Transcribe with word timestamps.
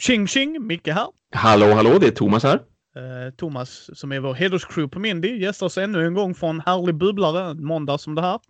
Tjing 0.00 0.26
tjing! 0.26 0.66
Micke 0.66 0.88
här. 0.88 1.06
Hallå 1.34 1.66
hallå, 1.66 1.98
det 1.98 2.06
är 2.06 2.10
Thomas 2.10 2.42
här. 2.42 2.54
Eh, 2.96 3.34
Thomas 3.36 3.98
som 3.98 4.12
är 4.12 4.20
vår 4.20 4.34
hederscrew 4.34 4.88
på 4.88 4.98
Mindy 4.98 5.38
gästar 5.38 5.66
oss 5.66 5.78
ännu 5.78 6.06
en 6.06 6.14
gång 6.14 6.34
från 6.34 6.60
Härlig 6.60 6.94
Bubblare, 6.94 7.50
en 7.50 7.64
måndag 7.64 7.98
som 7.98 8.14
det 8.14 8.22
här. 8.22 8.40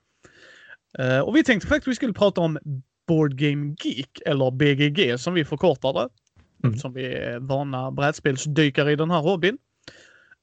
Eh, 0.98 1.20
och 1.20 1.36
vi 1.36 1.44
tänkte 1.44 1.68
faktiskt 1.68 1.88
att 1.88 1.92
vi 1.92 1.94
skulle 1.94 2.12
prata 2.12 2.40
om 2.40 2.58
Board 3.08 3.34
Game 3.34 3.74
Geek, 3.84 4.20
eller 4.26 4.50
BGG 4.50 5.20
som 5.20 5.34
vi 5.34 5.44
förkortar 5.44 5.92
det. 5.92 6.08
Mm. 6.64 6.78
Som 6.78 6.92
vi 6.92 7.14
är 7.14 7.38
vana 7.38 7.90
brädspelsdykare 7.90 8.92
i 8.92 8.96
den 8.96 9.10
här 9.10 9.20
hobbyn. 9.20 9.58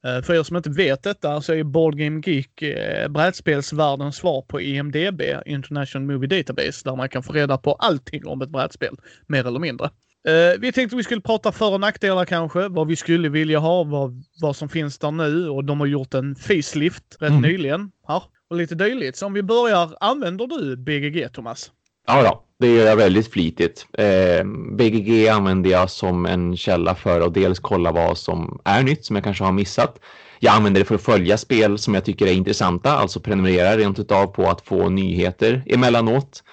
Eh, 0.05 0.21
för 0.21 0.33
er 0.33 0.43
som 0.43 0.57
inte 0.57 0.69
vet 0.69 1.03
detta 1.03 1.41
så 1.41 1.53
är 1.53 1.63
Board 1.63 1.97
Game 1.97 2.21
Geek 2.25 2.63
brädspelsvärldens 3.09 4.15
svar 4.15 4.41
på 4.41 4.61
IMDB, 4.61 5.21
International 5.45 6.07
Movie 6.07 6.27
Database, 6.27 6.89
där 6.89 6.95
man 6.95 7.09
kan 7.09 7.23
få 7.23 7.33
reda 7.33 7.57
på 7.57 7.73
allting 7.73 8.27
om 8.27 8.41
ett 8.41 8.49
brädspel, 8.49 8.95
mer 9.27 9.47
eller 9.47 9.59
mindre. 9.59 9.89
Eh, 10.27 10.59
vi 10.59 10.71
tänkte 10.71 10.95
vi 10.95 11.03
skulle 11.03 11.21
prata 11.21 11.51
för 11.51 11.73
och 11.73 11.79
nackdelar 11.79 12.25
kanske, 12.25 12.67
vad 12.67 12.87
vi 12.87 12.95
skulle 12.95 13.29
vilja 13.29 13.59
ha, 13.59 13.83
vad, 13.83 14.23
vad 14.41 14.55
som 14.55 14.69
finns 14.69 14.97
där 14.97 15.11
nu 15.11 15.49
och 15.49 15.63
de 15.63 15.79
har 15.79 15.87
gjort 15.87 16.13
en 16.13 16.35
facelift 16.35 17.03
rätt 17.19 17.29
Mm. 17.29 17.41
nyligen 17.41 17.91
här 18.07 18.23
och 18.49 18.55
lite 18.55 18.75
dylikt. 18.75 19.17
Så 19.17 19.25
om 19.25 19.33
vi 19.33 19.43
börjar, 19.43 19.89
använder 19.99 20.47
du 20.47 20.75
BGG 20.77 21.33
Thomas? 21.33 21.71
Ja, 22.07 22.23
då, 22.23 22.43
det 22.59 22.73
gör 22.75 22.85
jag 22.85 22.95
väldigt 22.95 23.31
flitigt. 23.31 23.87
Eh, 23.93 24.43
BGG 24.77 25.27
använder 25.27 25.69
jag 25.69 25.89
som 25.89 26.25
en 26.25 26.57
källa 26.57 26.95
för 26.95 27.21
att 27.21 27.33
dels 27.33 27.59
kolla 27.59 27.91
vad 27.91 28.17
som 28.17 28.59
är 28.65 28.83
nytt 28.83 29.05
som 29.05 29.15
jag 29.15 29.23
kanske 29.23 29.43
har 29.43 29.51
missat. 29.51 29.99
Jag 30.39 30.55
använder 30.55 30.81
det 30.81 30.85
för 30.85 30.95
att 30.95 31.01
följa 31.01 31.37
spel 31.37 31.77
som 31.77 31.93
jag 31.93 32.05
tycker 32.05 32.27
är 32.27 32.33
intressanta, 32.33 32.91
alltså 32.91 33.19
prenumerera 33.19 33.77
rent 33.77 33.99
utav 33.99 34.27
på 34.27 34.49
att 34.49 34.61
få 34.61 34.89
nyheter 34.89 35.63
emellanåt. 35.65 36.43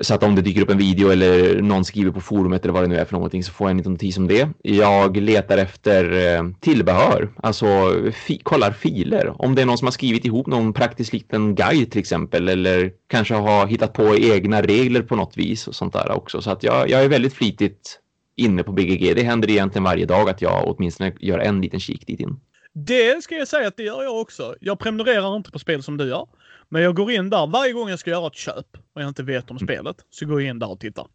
Så 0.00 0.14
att 0.14 0.22
om 0.22 0.34
det 0.34 0.42
dyker 0.42 0.62
upp 0.62 0.70
en 0.70 0.78
video 0.78 1.10
eller 1.10 1.62
någon 1.62 1.84
skriver 1.84 2.10
på 2.10 2.20
forumet 2.20 2.64
eller 2.64 2.74
vad 2.74 2.82
det 2.82 2.86
nu 2.86 2.96
är 2.96 3.04
för 3.04 3.12
någonting 3.12 3.44
så 3.44 3.52
får 3.52 3.64
jag 3.64 3.70
en 3.70 3.76
liten 3.76 3.92
notis 3.92 4.18
om 4.18 4.28
det. 4.28 4.48
Jag 4.62 5.16
letar 5.16 5.58
efter 5.58 6.34
eh, 6.36 6.42
tillbehör, 6.60 7.28
alltså 7.36 7.66
fi- 8.12 8.40
kollar 8.42 8.72
filer. 8.72 9.42
Om 9.42 9.54
det 9.54 9.62
är 9.62 9.66
någon 9.66 9.78
som 9.78 9.86
har 9.86 9.92
skrivit 9.92 10.24
ihop 10.24 10.46
någon 10.46 10.72
praktisk 10.72 11.12
liten 11.12 11.54
guide 11.54 11.90
till 11.90 12.00
exempel 12.00 12.48
eller 12.48 12.90
kanske 13.10 13.34
har 13.34 13.66
hittat 13.66 13.92
på 13.92 14.16
egna 14.16 14.62
regler 14.62 15.02
på 15.02 15.16
något 15.16 15.36
vis 15.36 15.68
och 15.68 15.74
sånt 15.74 15.92
där 15.92 16.10
också. 16.12 16.42
Så 16.42 16.50
att 16.50 16.62
jag, 16.62 16.90
jag 16.90 17.04
är 17.04 17.08
väldigt 17.08 17.34
flitigt 17.34 17.98
inne 18.36 18.62
på 18.62 18.72
BGG. 18.72 19.16
Det 19.16 19.22
händer 19.22 19.50
egentligen 19.50 19.84
varje 19.84 20.06
dag 20.06 20.28
att 20.30 20.42
jag 20.42 20.62
åtminstone 20.66 21.12
gör 21.20 21.38
en 21.38 21.60
liten 21.60 21.80
kik 21.80 22.06
dit 22.06 22.20
in. 22.20 22.36
Det 22.74 23.22
ska 23.24 23.34
jag 23.34 23.48
säga 23.48 23.68
att 23.68 23.76
det 23.76 23.82
gör 23.82 24.02
jag 24.02 24.20
också. 24.20 24.54
Jag 24.60 24.78
prenumererar 24.78 25.36
inte 25.36 25.50
på 25.50 25.58
spel 25.58 25.82
som 25.82 25.96
du 25.96 26.08
gör. 26.08 26.26
Men 26.68 26.82
jag 26.82 26.96
går 26.96 27.10
in 27.10 27.30
där 27.30 27.46
varje 27.46 27.72
gång 27.72 27.88
jag 27.88 27.98
ska 27.98 28.10
göra 28.10 28.26
ett 28.26 28.34
köp 28.34 28.66
och 28.94 29.02
jag 29.02 29.08
inte 29.08 29.22
vet 29.22 29.50
om 29.50 29.56
Mm. 29.56 29.66
spelet. 29.66 29.96
Så 30.10 30.26
går 30.26 30.42
jag 30.42 30.50
in 30.50 30.58
där 30.58 30.70
och 30.70 30.80
tittar. 30.80 31.06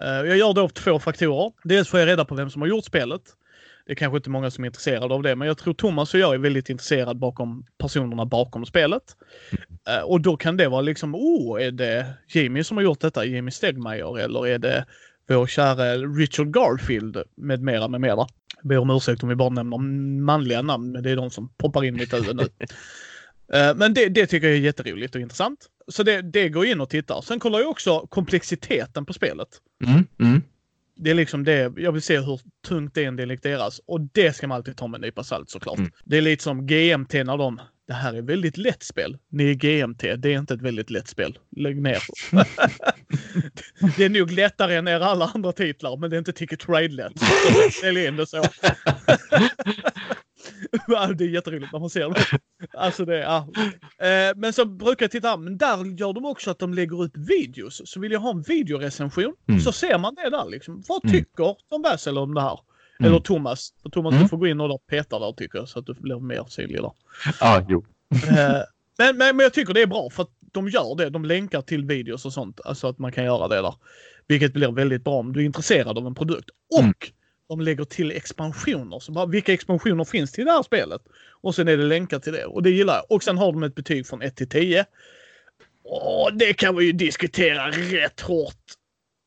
Eh, 0.00 0.08
Jag 0.08 0.36
gör 0.36 0.52
det 0.54 0.60
av 0.60 0.68
två 0.68 0.98
faktorer. 0.98 1.52
Dels 1.64 1.88
får 1.88 2.00
jag 2.00 2.06
reda 2.08 2.24
på 2.24 2.34
vem 2.34 2.50
som 2.50 2.62
har 2.62 2.68
gjort 2.68 2.84
spelet. 2.84 3.22
Det 3.86 3.92
är 3.92 3.96
kanske 3.96 4.16
inte 4.16 4.30
många 4.30 4.50
som 4.50 4.64
är 4.64 4.66
intresserade 4.68 5.14
av 5.14 5.22
det, 5.22 5.36
men 5.36 5.48
jag 5.48 5.58
tror 5.58 5.74
Thomas 5.74 6.14
och 6.14 6.20
jag 6.20 6.34
är 6.34 6.38
väldigt 6.38 6.68
intresserad 6.68 7.18
bakom 7.18 7.66
personerna 7.78 8.24
bakom 8.26 8.66
spelet. 8.66 9.02
Eh, 9.88 10.02
Och 10.04 10.20
då 10.20 10.36
kan 10.36 10.56
det 10.56 10.68
vara 10.68 10.80
liksom, 10.80 11.14
oh, 11.14 11.62
är 11.62 11.70
det 11.70 12.06
Jamie 12.28 12.64
som 12.64 12.76
har 12.76 12.84
gjort 12.84 13.00
detta, 13.00 13.24
Jamie 13.24 13.50
Stegmaier, 13.50 14.18
eller 14.18 14.46
är 14.46 14.58
det 14.58 14.84
vår 15.28 15.46
kära 15.46 15.96
Richard 15.96 16.54
Garfield 16.54 17.22
med 17.36 17.62
mera, 17.62 17.88
med 17.88 18.00
mera. 18.00 18.26
Jag 18.56 18.68
ber 18.68 18.78
om 18.78 18.90
ursäkt 18.90 19.22
om 19.22 19.28
vi 19.28 19.34
bara 19.34 19.48
nämner 19.48 19.78
manliga 20.20 20.62
namn, 20.62 20.92
men 20.92 21.02
det 21.02 21.10
är 21.10 21.16
de 21.16 21.30
som 21.30 21.48
poppar 21.48 21.84
in 21.84 21.94
i 21.96 21.98
mitt 21.98 22.14
huvud 22.14 22.36
nu. 22.36 22.48
Eh, 23.52 23.74
Men 23.74 23.94
det, 23.94 24.08
det 24.08 24.26
tycker 24.26 24.46
jag 24.46 24.56
är 24.56 24.60
jätteroligt 24.60 25.14
och 25.14 25.20
intressant. 25.20 25.66
Så 25.88 26.02
det, 26.02 26.22
det 26.22 26.48
går 26.48 26.66
in 26.66 26.80
och 26.80 26.90
tittar. 26.90 27.20
Sen 27.22 27.40
kollar 27.40 27.58
jag 27.58 27.70
också 27.70 28.06
komplexiteten 28.06 29.06
på 29.06 29.12
spelet. 29.12 29.48
Mm, 29.84 30.04
mm. 30.20 30.42
Det 30.96 31.10
är 31.10 31.14
liksom 31.14 31.44
det, 31.44 31.72
jag 31.76 31.92
vill 31.92 32.02
se 32.02 32.18
hur 32.18 32.40
tungt 32.66 32.94
det 32.94 33.04
är 33.04 33.06
enligt 33.06 33.42
deras. 33.42 33.80
Och 33.86 34.00
det 34.00 34.36
ska 34.36 34.46
man 34.46 34.56
alltid 34.56 34.76
ta 34.76 34.86
med 34.86 34.98
en 34.98 35.02
nypa 35.02 35.24
salt 35.24 35.50
såklart. 35.50 35.78
Mm. 35.78 35.90
Det 36.04 36.16
är 36.18 36.22
lite 36.22 36.42
som 36.42 36.66
GMT 36.66 37.12
när 37.12 37.36
de, 37.38 37.60
det 37.86 37.92
här 37.94 38.14
är 38.14 38.22
väldigt 38.22 38.56
lätt 38.56 38.82
spel. 38.82 39.18
Ni 39.28 39.50
är 39.50 39.54
GMT, 39.54 40.02
det 40.16 40.34
är 40.34 40.38
inte 40.38 40.54
ett 40.54 40.62
väldigt 40.62 40.90
lätt 40.90 41.08
spel. 41.08 41.38
Lägg 41.56 41.82
ner. 41.82 42.02
det 43.96 44.04
är 44.04 44.08
nog 44.08 44.30
lättare 44.30 44.74
än 44.76 44.88
era 44.88 45.04
alla 45.06 45.30
andra 45.34 45.52
titlar, 45.52 45.96
men 45.96 46.10
det 46.10 46.16
är 46.16 46.18
inte 46.18 46.32
Ticket 46.32 46.60
to 46.60 46.72
Ride-lätt. 46.72 47.12
Sälj 47.80 48.06
in 48.06 48.16
det 48.16 48.26
så. 48.26 48.42
Det 51.16 51.24
är 51.24 51.28
jätteroligt 51.28 51.72
när 51.72 51.80
man 51.80 51.90
ser 51.90 52.08
det. 52.10 52.38
Alltså 52.78 53.04
det, 53.04 53.18
ja. 53.18 53.48
Eh, 54.06 54.32
Men 54.36 54.52
så 54.52 54.64
brukar 54.64 55.04
jag 55.04 55.10
titta, 55.10 55.36
men 55.36 55.58
där 55.58 55.98
gör 56.00 56.12
de 56.12 56.24
också 56.24 56.50
att 56.50 56.58
de 56.58 56.74
lägger 56.74 57.02
upp 57.02 57.16
videos. 57.16 57.82
Så 57.84 58.00
vill 58.00 58.12
jag 58.12 58.20
ha 58.20 58.30
en 58.30 58.42
videorecension 58.42 59.34
Mm. 59.48 59.60
så 59.60 59.72
ser 59.72 59.98
man 59.98 60.14
det 60.14 60.30
där 60.30 60.50
liksom. 60.50 60.82
Vad 60.88 61.04
Mm. 61.04 61.12
tycker 61.16 61.56
Tom 61.70 61.82
Bassel 61.82 62.18
om 62.18 62.34
det 62.34 62.40
här? 62.40 62.58
Mm. 63.00 63.10
Eller 63.10 63.20
Thomas. 63.20 63.72
För 63.82 63.90
Thomas 63.90 64.12
Mm. 64.12 64.22
du 64.22 64.28
får 64.28 64.36
gå 64.36 64.46
in 64.46 64.60
och 64.60 64.86
peta 64.86 65.18
där 65.18 65.32
tycker 65.32 65.58
jag 65.58 65.68
så 65.68 65.78
att 65.78 65.86
du 65.86 65.94
blir 65.94 66.20
mer 66.20 66.44
synlig 66.48 66.82
där. 66.82 66.92
Ja, 67.40 67.66
jo. 67.68 67.84
Eh, 68.14 68.62
men, 68.98 69.16
men, 69.16 69.36
men 69.36 69.38
jag 69.40 69.54
tycker 69.54 69.74
det 69.74 69.82
är 69.82 69.86
bra 69.86 70.10
för 70.10 70.22
att 70.22 70.30
de 70.52 70.68
gör 70.68 70.96
det. 70.96 71.10
De 71.10 71.24
länkar 71.24 71.62
till 71.62 71.84
videos 71.84 72.24
och 72.24 72.32
sånt. 72.32 72.60
Alltså 72.64 72.86
att 72.88 72.98
man 72.98 73.12
kan 73.12 73.24
göra 73.24 73.48
det 73.48 73.62
där. 73.62 73.74
Vilket 74.26 74.52
blir 74.52 74.72
väldigt 74.72 75.04
bra 75.04 75.14
om 75.14 75.32
du 75.32 75.40
är 75.40 75.44
intresserad 75.44 75.98
av 75.98 76.06
en 76.06 76.14
produkt. 76.14 76.50
Och 76.72 76.80
Mm. 76.80 76.94
de 77.48 77.60
lägger 77.60 77.84
till 77.84 78.10
expansioner. 78.10 78.98
Så 78.98 79.12
bara, 79.12 79.26
vilka 79.26 79.52
expansioner 79.52 80.04
finns 80.04 80.32
till 80.32 80.44
det 80.44 80.50
här 80.52 80.62
spelet? 80.62 81.02
Och 81.40 81.54
sen 81.54 81.68
är 81.68 81.76
det 81.76 81.84
länkar 81.84 82.18
till 82.18 82.32
det. 82.32 82.44
Och 82.44 82.62
det 82.62 82.70
gillar 82.70 82.94
jag. 82.94 83.04
Och 83.16 83.22
sen 83.22 83.38
har 83.38 83.52
de 83.52 83.62
ett 83.62 83.74
betyg 83.74 84.06
från 84.06 84.22
1 84.22 84.36
till 84.36 84.48
10. 84.48 84.84
Och 85.84 86.30
det 86.36 86.52
kan 86.54 86.76
vi 86.76 86.84
ju 86.84 86.92
diskutera 86.92 87.70
rätt 87.70 88.20
hårt. 88.20 88.54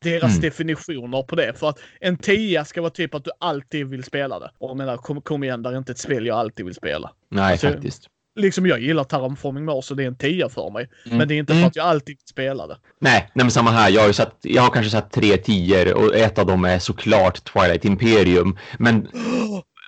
Deras 0.02 0.30
Mm. 0.30 0.40
definitioner 0.40 1.22
på 1.22 1.36
det. 1.36 1.52
För 1.58 1.68
att 1.68 1.78
en 2.00 2.16
10 2.18 2.64
ska 2.64 2.80
vara 2.80 2.90
typ 2.90 3.14
att 3.14 3.24
du 3.24 3.30
alltid 3.40 3.86
vill 3.86 4.04
spela 4.04 4.38
det. 4.38 4.50
Och 4.58 4.70
jag 4.70 4.76
menar, 4.76 4.96
kom, 4.96 5.20
kom 5.20 5.44
igen, 5.44 5.62
där 5.62 5.72
är 5.72 5.78
inte 5.78 5.92
ett 5.92 5.98
spel 5.98 6.26
jag 6.26 6.38
alltid 6.38 6.66
vill 6.66 6.74
spela. 6.74 7.10
Nej, 7.30 7.52
Alltså, 7.52 7.68
faktiskt. 7.68 8.06
Liksom 8.40 8.66
jag 8.66 8.80
gillar 8.80 9.04
Terraforming 9.04 9.64
Mars 9.64 9.90
och 9.90 9.96
det 9.96 10.02
är 10.02 10.06
en 10.06 10.16
10 10.16 10.48
för 10.48 10.70
mig. 10.70 10.88
Mm. 11.06 11.18
Men 11.18 11.28
det 11.28 11.34
är 11.34 11.36
inte 11.38 11.52
Mm. 11.52 11.62
för 11.62 11.68
att 11.68 11.76
jag 11.76 11.86
alltid 11.86 12.16
vill 12.16 12.28
spela 12.30 12.66
det. 12.66 12.76
Nej, 13.00 13.30
nej 13.34 13.44
men 13.44 13.50
samma 13.50 13.70
här. 13.70 13.90
Jag 13.90 14.00
har, 14.00 14.06
ju 14.06 14.12
satt, 14.12 14.36
jag 14.42 14.62
har 14.62 14.70
kanske 14.70 14.90
satt 14.90 15.10
tre 15.12 15.36
tior 15.36 15.94
och 15.94 16.14
ett 16.16 16.38
av 16.38 16.46
dem 16.46 16.64
är 16.64 16.78
såklart 16.78 17.44
Twilight 17.44 17.84
Imperium. 17.84 18.58
Men... 18.78 19.08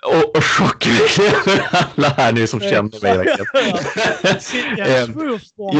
Och, 0.05 0.37
och 0.37 0.43
chock 0.43 0.87
över 0.87 1.67
alla 1.95 2.09
här 2.09 2.31
nu 2.31 2.47
som 2.47 2.59
känner 2.59 3.01
mig. 3.01 3.27
Sitta 4.39 4.77
ja. 4.77 5.07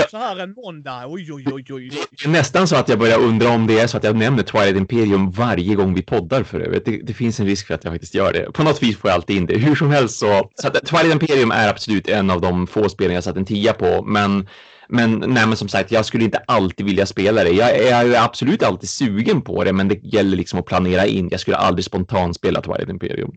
så 0.12 0.18
här 0.18 0.40
en 0.40 0.54
måndag. 0.54 1.04
Oj, 1.08 1.34
oj, 1.34 1.46
oj, 1.52 1.66
oj. 1.70 1.90
Det 1.90 2.26
är 2.26 2.30
nästan 2.30 2.68
så 2.68 2.76
att 2.76 2.90
jag 2.90 3.00
börjar 3.00 3.20
undra 3.20 3.50
om 3.50 3.68
det 3.68 3.80
är 3.80 3.88
så 3.88 3.98
att 3.98 4.04
jag 4.04 4.16
nämner 4.16 4.44
Twilight 4.44 4.76
Imperium 4.76 5.32
varje 5.32 5.76
gång 5.76 5.94
vi 5.94 6.02
poddar 6.02 6.44
för 6.44 6.60
övrigt. 6.60 6.86
Det, 6.86 7.02
det 7.04 7.14
finns 7.14 7.40
en 7.40 7.46
risk 7.46 7.68
för 7.68 7.74
att 7.74 7.84
jag 7.84 7.94
faktiskt 7.94 8.16
gör 8.16 8.34
det. 8.34 8.52
På 8.52 8.64
något 8.64 8.84
vis 8.84 8.98
får 8.98 9.10
jag 9.10 9.16
alltid 9.16 9.38
in 9.38 9.46
det. 9.46 9.58
Hur 9.58 9.76
som 9.76 9.92
helst 9.92 10.20
så, 10.20 10.50
så 10.56 10.68
att 10.68 10.86
Twilight 10.86 11.22
Imperium 11.22 11.52
är 11.52 11.70
absolut 11.70 12.10
en 12.10 12.30
av 12.30 12.42
de 12.42 12.68
få 12.68 12.90
spelen 12.90 13.16
jag 13.16 13.24
satt 13.24 13.38
en 13.38 13.46
tia 13.46 13.74
på. 13.74 14.04
Men, 14.04 14.48
men, 14.90 15.12
nej, 15.28 15.48
men 15.48 15.56
som 15.56 15.70
sagt, 15.70 15.92
jag 15.92 16.06
skulle 16.06 16.24
inte 16.24 16.44
alltid 16.48 16.86
vilja 16.86 17.06
spela 17.06 17.44
det. 17.44 17.52
Jag 17.52 17.70
är, 17.70 17.92
jag 17.92 18.14
är 18.14 18.24
absolut 18.24 18.64
alltid 18.64 18.90
sugen 18.90 19.42
på 19.42 19.64
det, 19.64 19.74
men 19.74 19.88
det 19.88 20.00
gäller 20.04 20.38
liksom 20.38 20.60
att 20.60 20.66
planera 20.66 21.06
in. 21.06 21.30
Jag 21.32 21.40
skulle 21.40 21.58
aldrig 21.58 21.86
spontant 21.86 22.36
spela 22.36 22.62
Twilight 22.62 22.90
Imperium. 22.90 23.32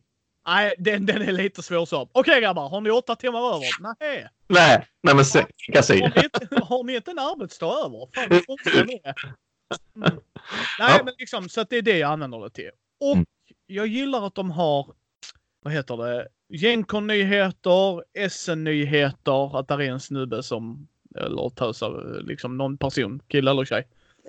Nej, 0.46 0.74
den, 0.78 1.06
den 1.06 1.22
är 1.22 1.32
lite 1.32 1.62
svår 1.62 1.86
så. 1.86 2.08
Okej 2.12 2.40
grabbar, 2.40 2.68
har 2.68 2.80
ni 2.80 2.90
åtta 2.90 3.16
timmar 3.16 3.54
över? 3.54 3.66
Nej. 3.80 4.28
Nej, 4.48 4.86
nej 5.02 5.14
men 5.14 5.24
se, 5.24 5.46
jag 5.68 5.82
Har 5.82 5.94
ni, 5.94 6.24
inte, 6.24 6.64
har 6.64 6.84
ni 6.84 6.96
inte 6.96 7.10
en 7.10 7.18
arbetsdag 7.18 7.84
över? 7.86 8.08
Fan. 8.14 8.88
Mm. 9.96 10.18
Nej, 10.78 11.00
men 11.04 11.14
liksom 11.18 11.48
så 11.48 11.60
att 11.60 11.70
det 11.70 11.76
är 11.76 11.82
det 11.82 11.98
jag 11.98 12.10
använder 12.10 12.40
det 12.40 12.50
till. 12.50 12.70
Och 13.00 13.12
Mm. 13.12 13.26
jag 13.66 13.86
gillar 13.86 14.26
att 14.26 14.34
de 14.34 14.50
har, 14.50 14.86
vad 15.62 15.72
heter 15.72 15.96
det, 15.96 16.28
Gencon-nyheter, 16.48 18.02
SN-nyheter, 18.28 19.58
att 19.58 19.68
där 19.68 19.80
är 19.80 19.90
en 19.90 20.00
snubbe 20.00 20.42
som, 20.42 20.88
eller 21.16 21.50
tösar, 21.50 22.20
liksom 22.22 22.56
någon 22.56 22.76
person, 22.76 23.20
kille 23.28 23.50
eller 23.50 23.64
tjej. 23.64 23.86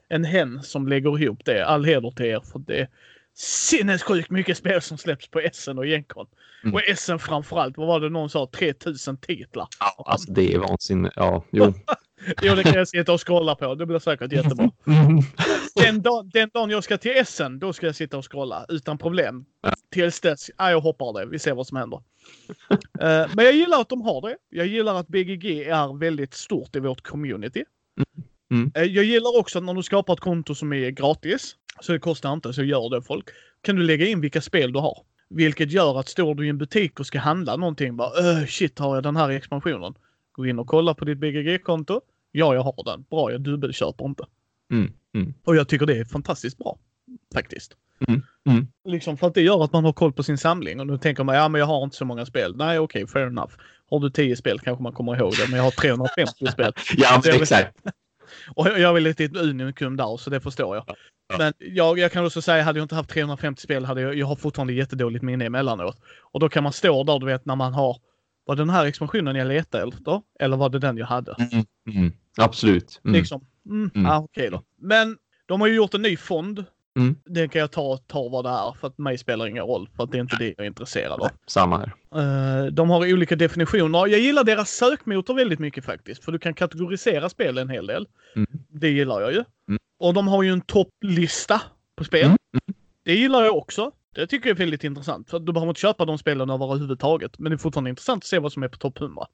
En 0.09 0.23
hen 0.23 0.63
som 0.63 0.87
lägger 0.87 1.21
ihop 1.23 1.45
det. 1.45 1.65
All 1.65 1.85
heder 1.85 2.11
till 2.11 2.25
er 2.25 2.39
för 2.39 2.59
det 2.59 2.87
sinnessjukt 3.35 4.29
mycket 4.29 4.57
spel 4.57 4.81
som 4.81 4.97
släpps 4.97 5.27
på 5.27 5.41
SN 5.53 5.77
och 5.77 5.87
Gencon. 5.87 6.27
Mm. 6.63 6.75
Och 6.75 6.81
SN 6.97 7.17
framförallt, 7.19 7.77
vad 7.77 7.87
var 7.87 7.99
det 7.99 8.09
någon 8.09 8.29
sa? 8.29 8.47
3000 8.47 9.17
titlar. 9.17 9.67
Ja, 9.79 10.03
alltså 10.07 10.31
det 10.31 10.53
är 10.53 10.59
vansinnigt. 10.59 11.13
Ja, 11.15 11.43
jo. 11.51 11.73
Jo, 12.41 12.55
det 12.55 12.63
kan 12.63 12.73
jag 12.73 12.87
sitta 12.87 13.13
och 13.13 13.27
scrolla 13.27 13.55
på. 13.55 13.75
Det 13.75 13.85
blir 13.85 13.99
säkert 13.99 14.31
jättebra. 14.31 14.71
Mm. 14.87 15.21
Den, 15.75 16.01
dag, 16.01 16.31
den 16.33 16.49
dagen 16.53 16.69
jag 16.69 16.83
ska 16.83 16.97
till 16.97 17.11
Essen, 17.11 17.59
då 17.59 17.73
ska 17.73 17.85
jag 17.85 17.95
sitta 17.95 18.17
och 18.17 18.31
scrolla 18.31 18.65
utan 18.69 18.97
problem. 18.97 19.45
Ja. 19.61 19.73
Tills 19.91 20.21
dess, 20.21 20.49
ja, 20.57 20.71
jag 20.71 20.81
hoppar 20.81 21.19
det. 21.19 21.25
Vi 21.25 21.39
ser 21.39 21.53
vad 21.53 21.67
som 21.67 21.77
händer. 21.77 22.01
Eh, 23.01 23.27
men 23.33 23.45
jag 23.45 23.53
gillar 23.53 23.81
att 23.81 23.89
de 23.89 24.01
har 24.01 24.21
det. 24.21 24.37
Jag 24.49 24.67
gillar 24.67 24.95
att 24.95 25.07
BGG 25.07 25.45
är 25.45 25.99
väldigt 25.99 26.33
stort 26.33 26.75
i 26.75 26.79
vårt 26.79 27.01
community. 27.01 27.63
Mm. 28.51 28.71
Eh, 28.75 28.83
jag 28.83 29.05
gillar 29.05 29.39
också 29.39 29.57
att 29.57 29.63
när 29.63 29.73
du 29.73 29.83
skapar 29.83 30.13
ett 30.13 30.19
konto 30.19 30.55
som 30.55 30.73
är 30.73 30.89
gratis, 30.89 31.55
så 31.81 31.91
det 31.91 31.99
kostar 31.99 32.33
inte, 32.33 32.53
så 32.53 32.63
gör 32.63 32.89
det 32.89 33.01
folk. 33.01 33.29
Kan 33.61 33.75
du 33.75 33.83
lägga 33.83 34.07
in 34.07 34.21
vilka 34.21 34.41
spel 34.41 34.73
du 34.73 34.79
har. 34.79 34.97
Vilket 35.29 35.71
gör 35.71 35.99
att 35.99 36.09
står 36.09 36.35
du 36.35 36.45
i 36.45 36.49
en 36.49 36.57
butik 36.57 36.99
och 36.99 37.05
ska 37.05 37.19
handla 37.19 37.55
någonting, 37.55 37.97
bara 37.97 38.09
öh, 38.19 38.45
shit 38.45 38.79
har 38.79 38.95
jag 38.95 39.03
den 39.03 39.15
här 39.15 39.29
expansionen? 39.29 39.93
Gå 40.31 40.45
in 40.45 40.59
och 40.59 40.67
kolla 40.67 40.93
på 40.93 41.05
ditt 41.05 41.17
BGG-konto. 41.17 42.01
Ja, 42.31 42.53
jag 42.53 42.61
har 42.61 42.83
den. 42.85 43.05
Bra, 43.09 43.31
jag 43.31 43.41
dubbelköper 43.41 44.05
inte. 44.05 44.23
Mm. 44.71 44.91
Mm. 45.15 45.33
Och 45.43 45.55
jag 45.55 45.67
tycker 45.67 45.85
det 45.85 45.97
är 45.97 46.05
fantastiskt 46.05 46.57
bra. 46.57 46.79
Faktiskt. 47.33 47.75
Mm. 48.07 48.21
Mm. 48.49 48.67
Liksom 48.85 49.17
för 49.17 49.27
att 49.27 49.33
det 49.33 49.41
gör 49.41 49.63
att 49.63 49.73
man 49.73 49.85
har 49.85 49.93
koll 49.93 50.13
på 50.13 50.23
sin 50.23 50.37
samling. 50.37 50.79
Och 50.79 50.87
nu 50.87 50.97
tänker 50.97 51.23
man, 51.23 51.35
ja 51.35 51.49
men 51.49 51.59
jag 51.59 51.65
har 51.65 51.83
inte 51.83 51.95
så 51.95 52.05
många 52.05 52.25
spel. 52.25 52.55
Nej 52.55 52.79
okej, 52.79 53.03
okay, 53.03 53.13
fair 53.13 53.27
enough. 53.27 53.53
Har 53.89 53.99
du 53.99 54.09
10 54.09 54.35
spel 54.35 54.59
kanske 54.59 54.83
man 54.83 54.93
kommer 54.93 55.15
ihåg 55.15 55.33
det, 55.37 55.47
men 55.49 55.57
jag 55.57 55.63
har 55.63 55.71
350 55.71 56.45
spel. 56.51 56.73
ja, 56.97 57.21
men 57.25 57.35
exakt. 57.35 57.77
Och 58.55 58.67
jag 58.67 58.79
är 58.79 58.93
väl 58.93 59.03
lite 59.03 59.23
ett 59.23 59.37
unikum 59.37 59.97
där, 59.97 60.17
så 60.17 60.29
det 60.29 60.39
förstår 60.39 60.75
jag. 60.75 60.85
Ja. 61.27 61.37
Men 61.37 61.53
jag, 61.59 61.99
jag 61.99 62.11
kan 62.11 62.25
också 62.25 62.41
säga, 62.41 62.63
hade 62.63 62.79
jag 62.79 62.83
inte 62.83 62.95
haft 62.95 63.09
350 63.09 63.61
spel 63.61 63.85
hade 63.85 64.01
jag, 64.01 64.15
jag 64.15 64.27
har 64.27 64.35
fortfarande 64.35 64.73
jättedåligt 64.73 65.23
minne 65.23 65.45
emellanåt. 65.45 65.97
Och 66.21 66.39
då 66.39 66.49
kan 66.49 66.63
man 66.63 66.73
stå 66.73 67.03
där, 67.03 67.19
du 67.19 67.25
vet, 67.25 67.45
när 67.45 67.55
man 67.55 67.73
har 67.73 67.97
var 68.45 68.55
det 68.55 68.61
den 68.61 68.69
här 68.69 68.85
expansionen 68.85 69.35
jag 69.35 69.47
letade 69.47 69.87
efter? 69.87 70.21
Eller 70.39 70.57
var 70.57 70.69
det 70.69 70.79
den 70.79 70.97
jag 70.97 71.05
hade? 71.05 71.35
Mm, 71.39 71.65
mm, 71.89 72.13
absolut. 72.37 73.01
Mm. 73.03 73.17
Liksom. 73.17 73.45
Mm, 73.65 73.91
mm. 73.95 74.11
Ah, 74.11 74.17
Okej 74.17 74.47
okay 74.47 74.49
då. 74.49 74.63
Men 74.81 75.17
de 75.45 75.61
har 75.61 75.67
ju 75.67 75.75
gjort 75.75 75.93
en 75.93 76.01
ny 76.01 76.17
fond. 76.17 76.65
Mm. 76.95 77.15
Den 77.25 77.49
kan 77.49 77.61
jag 77.61 77.71
ta, 77.71 77.97
ta 77.97 78.29
vad 78.29 78.45
det 78.45 78.49
är 78.49 78.75
för 78.79 78.87
att 78.87 78.97
mig 78.97 79.17
spelar 79.17 79.47
ingen 79.47 79.63
roll. 79.63 79.89
För 79.95 80.03
att 80.03 80.11
det 80.11 80.17
är 80.17 80.21
inte 80.21 80.35
det 80.39 80.47
jag 80.47 80.59
är 80.59 80.67
intresserad 80.67 81.21
av. 81.21 81.29
Samma 81.47 81.77
här. 81.77 81.93
Uh, 82.15 82.71
de 82.71 82.89
har 82.89 83.13
olika 83.13 83.35
definitioner. 83.35 84.07
Jag 84.07 84.19
gillar 84.19 84.43
deras 84.43 84.69
sökmotor 84.69 85.33
väldigt 85.33 85.59
mycket 85.59 85.85
faktiskt. 85.85 86.23
För 86.23 86.31
du 86.31 86.39
kan 86.39 86.53
kategorisera 86.53 87.29
spel 87.29 87.57
en 87.57 87.69
hel 87.69 87.87
del. 87.87 88.07
Mm. 88.35 88.49
Det 88.69 88.89
gillar 88.89 89.21
jag 89.21 89.31
ju. 89.31 89.43
Mm. 89.69 89.79
Och 89.99 90.13
de 90.13 90.27
har 90.27 90.43
ju 90.43 90.49
en 90.49 90.61
topplista 90.61 91.61
på 91.95 92.03
spel. 92.03 92.25
Mm. 92.25 92.37
Det 93.03 93.15
gillar 93.15 93.43
jag 93.43 93.57
också. 93.57 93.91
Det 94.15 94.27
tycker 94.27 94.49
jag 94.49 94.55
är 94.55 94.59
väldigt 94.59 94.83
intressant. 94.83 95.29
För 95.29 95.39
du 95.39 95.53
behöver 95.53 95.69
inte 95.69 95.81
köpa 95.81 96.05
de 96.05 96.17
spelen 96.17 96.49
överhuvudtaget. 96.49 97.39
Men 97.39 97.49
det 97.49 97.55
är 97.55 97.57
fortfarande 97.57 97.89
intressant 97.89 98.23
att 98.23 98.27
se 98.27 98.39
vad 98.39 98.53
som 98.53 98.63
är 98.63 98.67
på 98.67 98.77
topp 98.77 99.01
100. 99.01 99.27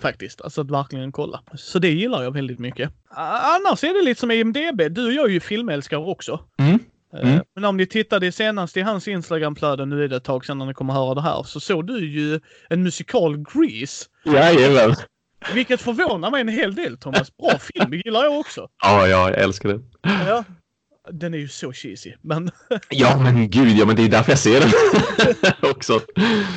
Faktiskt. 0.00 0.40
Alltså 0.40 0.60
att 0.60 0.70
verkligen 0.70 1.12
kolla. 1.12 1.42
Så 1.54 1.78
det 1.78 1.90
gillar 1.90 2.22
jag 2.22 2.30
väldigt 2.30 2.58
mycket. 2.58 2.90
Annars 3.10 3.84
är 3.84 3.98
det 3.98 4.04
lite 4.04 4.20
som 4.20 4.30
IMDB. 4.30 4.82
Du 4.90 5.06
och 5.06 5.12
jag 5.12 5.24
är 5.24 5.32
ju 5.32 5.40
filmälskare 5.40 6.00
också. 6.00 6.40
Mm. 6.58 6.78
Eh, 7.16 7.30
mm. 7.30 7.44
Men 7.54 7.64
om 7.64 7.76
ni 7.76 7.86
tittade 7.86 8.32
senast 8.32 8.76
i 8.76 8.80
hans 8.80 9.08
Instagramflöde, 9.08 9.86
nu 9.86 10.04
är 10.04 10.08
det 10.08 10.16
ett 10.16 10.24
tag 10.24 10.46
sedan 10.46 10.58
när 10.58 10.66
ni 10.66 10.74
kommer 10.74 10.94
höra 10.94 11.14
det 11.14 11.22
här, 11.22 11.42
så 11.42 11.60
såg 11.60 11.86
du 11.86 12.10
ju 12.10 12.40
en 12.70 12.82
musikal 12.82 13.36
Grease. 13.36 14.06
Jajamän. 14.24 14.94
Vilket 15.54 15.80
förvånar 15.80 16.30
mig 16.30 16.40
en 16.40 16.48
hel 16.48 16.74
del 16.74 16.98
Thomas. 16.98 17.36
Bra 17.36 17.58
film, 17.58 17.90
det 17.90 17.96
gillar 17.96 18.24
jag 18.24 18.40
också. 18.40 18.68
Ja, 18.82 19.08
ja 19.08 19.30
jag 19.30 19.40
älskar 19.40 19.68
den. 19.68 19.84
Ja, 20.02 20.44
den 21.10 21.34
är 21.34 21.38
ju 21.38 21.48
så 21.48 21.72
cheesy, 21.72 22.12
men... 22.20 22.50
ja, 22.88 23.20
men 23.22 23.50
gud, 23.50 23.78
ja, 23.78 23.86
men 23.86 23.96
det 23.96 24.02
är 24.02 24.08
därför 24.08 24.32
jag 24.32 24.38
ser 24.38 24.60
den 24.60 25.70
också. 25.70 26.00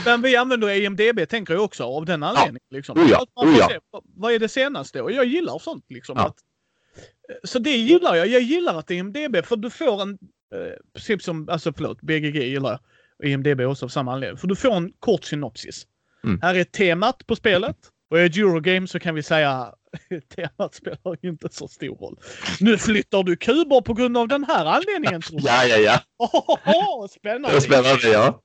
Men 0.05 0.21
vi 0.21 0.35
använder 0.35 0.69
EMDB, 0.69 1.29
tänker 1.29 1.53
jag 1.53 1.63
också, 1.63 1.83
av 1.83 2.05
den 2.05 2.23
anledningen. 2.23 2.59
Ja. 2.69 2.75
Liksom. 2.75 2.99
Oh 2.99 3.09
ja. 3.09 3.25
Oh 3.35 3.57
ja. 3.59 3.69
Vad 4.15 4.33
är 4.33 4.39
det 4.39 4.49
senaste? 4.49 5.01
Och 5.01 5.11
jag 5.11 5.25
gillar 5.25 5.59
sånt 5.59 5.85
liksom. 5.89 6.17
Ja. 6.17 6.27
Att, 6.27 6.35
så 7.43 7.59
det 7.59 7.69
gillar 7.69 8.15
jag. 8.15 8.27
Jag 8.27 8.41
gillar 8.41 8.79
att 8.79 8.91
EMDB, 8.91 9.45
för 9.45 9.55
du 9.55 9.69
får 9.69 10.01
en... 10.01 10.09
Eh, 10.55 10.57
precis 10.93 11.23
som, 11.23 11.49
alltså 11.49 11.73
förlåt, 11.73 12.01
BGG 12.01 12.35
gillar 12.35 12.69
jag. 12.69 12.79
Och 13.19 13.25
EMDB 13.25 13.61
också 13.61 13.85
av 13.85 13.89
samma 13.89 14.13
anledning. 14.13 14.37
För 14.37 14.47
du 14.47 14.55
får 14.55 14.75
en 14.75 14.91
kort 14.99 15.23
synopsis. 15.23 15.87
Mm. 16.23 16.39
Här 16.41 16.55
är 16.55 16.63
temat 16.63 17.27
på 17.27 17.35
spelet. 17.35 17.77
Och 18.09 18.19
i 18.19 18.25
ett 18.25 18.37
Eurogame 18.37 18.87
så 18.87 18.99
kan 18.99 19.15
vi 19.15 19.23
säga 19.23 19.73
temat 20.35 20.75
spelar 20.75 21.17
ju 21.21 21.29
inte 21.29 21.47
så 21.51 21.67
stor 21.67 21.95
roll. 21.95 22.19
Nu 22.59 22.77
flyttar 22.77 23.23
du 23.23 23.35
kuber 23.35 23.81
på 23.81 23.93
grund 23.93 24.17
av 24.17 24.27
den 24.27 24.43
här 24.43 24.65
anledningen. 24.65 25.21
Tror 25.21 25.41
jag. 25.43 25.69
Ja, 25.69 25.77
ja, 25.77 25.99
ja. 26.17 26.27
Oh, 26.65 27.07
spännande. 27.07 27.61
Spännande, 27.61 28.07
ja. 28.07 28.41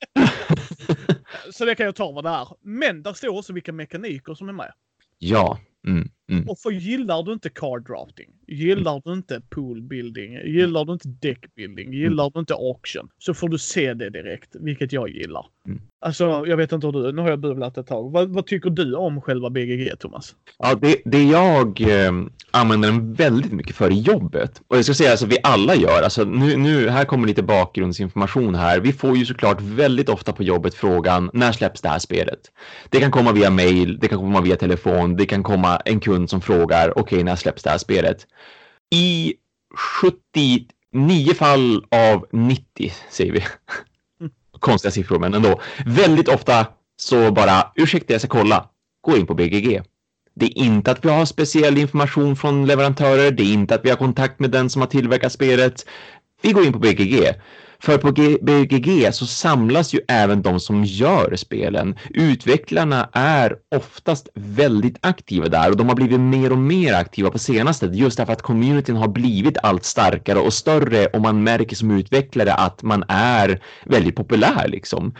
så 1.52 1.64
det 1.64 1.74
kan 1.74 1.86
jag 1.86 1.94
ta 1.94 2.12
vad 2.12 2.24
det 2.24 2.30
är. 2.30 2.48
Men 2.60 3.02
där 3.02 3.12
står 3.12 3.38
också 3.38 3.52
vilka 3.52 3.72
mekaniker 3.72 4.34
som 4.34 4.48
är 4.48 4.52
med. 4.52 4.72
Ja. 5.18 5.58
Mm, 5.86 6.08
mm. 6.30 6.48
Och 6.48 6.58
för 6.58 6.70
gillar 6.70 7.22
du 7.22 7.32
inte 7.32 7.50
card 7.50 7.86
drafting, 7.86 8.30
gillar 8.46 8.92
mm. 8.92 9.02
du 9.04 9.12
inte 9.12 9.40
pool 9.40 9.82
building, 9.82 10.32
gillar 10.32 10.84
du 10.84 10.92
inte 10.92 11.08
deck 11.08 11.54
building, 11.54 11.92
gillar 11.92 12.24
mm. 12.24 12.32
du 12.34 12.40
inte 12.40 12.54
auction 12.54 13.08
så 13.18 13.34
får 13.34 13.48
du 13.48 13.58
se 13.58 13.94
det 13.94 14.10
direkt, 14.10 14.56
vilket 14.60 14.92
jag 14.92 15.08
gillar. 15.08 15.46
Alltså, 16.02 16.44
jag 16.46 16.56
vet 16.56 16.72
inte 16.72 16.86
hur 16.86 16.92
du, 16.92 17.12
nu 17.12 17.22
har 17.22 17.30
jag 17.30 17.40
bubblat 17.40 17.78
ett 17.78 17.86
tag. 17.86 18.10
Vad, 18.10 18.28
vad 18.28 18.46
tycker 18.46 18.70
du 18.70 18.94
om 18.94 19.20
själva 19.20 19.50
BGG, 19.50 19.98
Thomas? 19.98 20.34
Ja, 20.58 20.74
det, 20.74 20.96
det 21.04 21.22
jag 21.22 21.80
eh, 21.80 22.12
använder 22.50 22.88
den 22.88 23.14
väldigt 23.14 23.52
mycket 23.52 23.76
för 23.76 23.92
i 23.92 24.00
jobbet. 24.00 24.62
Och 24.68 24.76
jag 24.76 24.84
ska 24.84 24.94
säga, 24.94 25.10
alltså 25.10 25.26
vi 25.26 25.38
alla 25.42 25.74
gör, 25.74 26.02
alltså 26.02 26.24
nu, 26.24 26.56
nu, 26.56 26.88
här 26.88 27.04
kommer 27.04 27.28
lite 27.28 27.42
bakgrundsinformation 27.42 28.54
här. 28.54 28.80
Vi 28.80 28.92
får 28.92 29.16
ju 29.16 29.26
såklart 29.26 29.60
väldigt 29.60 30.08
ofta 30.08 30.32
på 30.32 30.42
jobbet 30.42 30.74
frågan, 30.74 31.30
när 31.32 31.52
släpps 31.52 31.80
det 31.80 31.88
här 31.88 31.98
spelet? 31.98 32.40
Det 32.88 33.00
kan 33.00 33.10
komma 33.10 33.32
via 33.32 33.50
mail, 33.50 33.98
det 33.98 34.08
kan 34.08 34.18
komma 34.18 34.40
via 34.40 34.56
telefon, 34.56 35.16
det 35.16 35.26
kan 35.26 35.42
komma 35.42 35.76
en 35.76 36.00
kund 36.00 36.30
som 36.30 36.40
frågar, 36.40 36.90
okej, 36.90 37.02
okay, 37.02 37.24
när 37.24 37.36
släpps 37.36 37.62
det 37.62 37.70
här 37.70 37.78
spelet? 37.78 38.26
I 38.94 39.34
79 40.02 41.34
fall 41.34 41.84
av 41.90 42.26
90, 42.32 42.92
säger 43.10 43.32
vi, 43.32 43.42
konstiga 44.60 44.92
siffror, 44.92 45.18
men 45.18 45.34
ändå. 45.34 45.60
Väldigt 45.86 46.28
ofta 46.28 46.66
så 47.00 47.32
bara, 47.32 47.72
ursäkta 47.74 48.14
jag 48.14 48.20
ska 48.20 48.28
kolla, 48.28 48.68
gå 49.00 49.16
in 49.16 49.26
på 49.26 49.34
BGG. 49.34 49.82
Det 50.34 50.46
är 50.46 50.58
inte 50.58 50.90
att 50.90 51.04
vi 51.04 51.08
har 51.08 51.24
speciell 51.24 51.78
information 51.78 52.36
från 52.36 52.66
leverantörer, 52.66 53.30
det 53.30 53.42
är 53.42 53.52
inte 53.52 53.74
att 53.74 53.84
vi 53.84 53.90
har 53.90 53.96
kontakt 53.96 54.40
med 54.40 54.50
den 54.50 54.70
som 54.70 54.82
har 54.82 54.86
tillverkat 54.86 55.32
spelet. 55.32 55.86
Vi 56.42 56.52
går 56.52 56.64
in 56.64 56.72
på 56.72 56.78
BGG. 56.78 57.28
För 57.82 57.98
på 57.98 58.12
BGG 58.40 59.14
så 59.14 59.26
samlas 59.26 59.94
ju 59.94 60.00
även 60.08 60.42
de 60.42 60.60
som 60.60 60.84
gör 60.84 61.36
spelen. 61.36 61.98
Utvecklarna 62.10 63.08
är 63.12 63.56
oftast 63.74 64.28
väldigt 64.34 64.98
aktiva 65.00 65.48
där 65.48 65.70
och 65.70 65.76
de 65.76 65.88
har 65.88 65.94
blivit 65.94 66.20
mer 66.20 66.52
och 66.52 66.58
mer 66.58 66.94
aktiva 66.94 67.30
på 67.30 67.38
senaste 67.38 67.86
just 67.86 68.16
därför 68.16 68.32
att 68.32 68.42
communityn 68.42 68.96
har 68.96 69.08
blivit 69.08 69.58
allt 69.62 69.84
starkare 69.84 70.38
och 70.38 70.52
större 70.52 71.06
och 71.06 71.20
man 71.20 71.42
märker 71.42 71.76
som 71.76 71.90
utvecklare 71.90 72.54
att 72.54 72.82
man 72.82 73.04
är 73.08 73.62
väldigt 73.84 74.16
populär 74.16 74.68
liksom. 74.68 75.14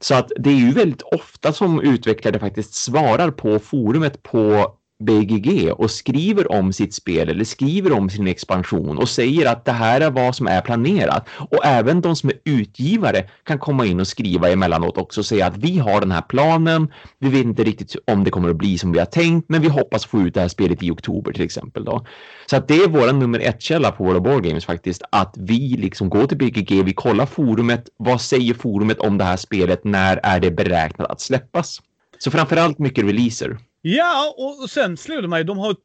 Så 0.00 0.14
att 0.14 0.32
det 0.38 0.50
är 0.50 0.54
ju 0.54 0.72
väldigt 0.72 1.02
ofta 1.02 1.52
som 1.52 1.80
utvecklare 1.80 2.38
faktiskt 2.38 2.74
svarar 2.74 3.30
på 3.30 3.58
forumet 3.58 4.22
på 4.22 4.72
BGG 4.98 5.72
och 5.72 5.90
skriver 5.90 6.52
om 6.52 6.72
sitt 6.72 6.94
spel 6.94 7.28
eller 7.28 7.44
skriver 7.44 7.92
om 7.92 8.10
sin 8.10 8.26
expansion 8.26 8.98
och 8.98 9.08
säger 9.08 9.46
att 9.46 9.64
det 9.64 9.72
här 9.72 10.00
är 10.00 10.10
vad 10.10 10.36
som 10.36 10.46
är 10.46 10.60
planerat. 10.60 11.28
Och 11.50 11.64
även 11.64 12.00
de 12.00 12.16
som 12.16 12.30
är 12.30 12.36
utgivare 12.44 13.24
kan 13.44 13.58
komma 13.58 13.86
in 13.86 14.00
och 14.00 14.06
skriva 14.06 14.50
emellanåt 14.50 14.98
också 14.98 15.20
och 15.20 15.26
säga 15.26 15.46
att 15.46 15.56
vi 15.56 15.78
har 15.78 16.00
den 16.00 16.12
här 16.12 16.22
planen. 16.22 16.92
Vi 17.18 17.28
vet 17.28 17.44
inte 17.44 17.64
riktigt 17.64 17.96
om 18.06 18.24
det 18.24 18.30
kommer 18.30 18.50
att 18.50 18.56
bli 18.56 18.78
som 18.78 18.92
vi 18.92 18.98
har 18.98 19.06
tänkt, 19.06 19.48
men 19.48 19.62
vi 19.62 19.68
hoppas 19.68 20.06
få 20.06 20.20
ut 20.20 20.34
det 20.34 20.40
här 20.40 20.48
spelet 20.48 20.82
i 20.82 20.90
oktober 20.90 21.32
till 21.32 21.44
exempel 21.44 21.84
då. 21.84 22.06
Så 22.50 22.56
att 22.56 22.68
det 22.68 22.74
är 22.74 22.88
vår 22.88 23.12
nummer 23.12 23.40
ett 23.40 23.62
källa 23.62 23.92
på 23.92 24.04
World 24.04 24.26
of 24.26 24.32
War 24.32 24.40
Games 24.40 24.64
faktiskt, 24.64 25.02
att 25.10 25.34
vi 25.38 25.76
liksom 25.76 26.08
går 26.10 26.26
till 26.26 26.38
BGG, 26.38 26.84
vi 26.84 26.92
kollar 26.92 27.26
forumet. 27.26 27.88
Vad 27.96 28.20
säger 28.20 28.54
forumet 28.54 28.98
om 28.98 29.18
det 29.18 29.24
här 29.24 29.36
spelet? 29.36 29.84
När 29.84 30.20
är 30.22 30.40
det 30.40 30.50
beräknat 30.50 31.10
att 31.10 31.20
släppas? 31.20 31.80
Så 32.18 32.30
framförallt 32.30 32.78
mycket 32.78 33.04
releaser. 33.04 33.58
Ja, 33.80 34.34
och 34.36 34.70
sen 34.70 34.96
slog 34.96 35.22
det 35.22 35.28
mig, 35.28 35.44
de 35.44 35.58
har... 35.58 35.76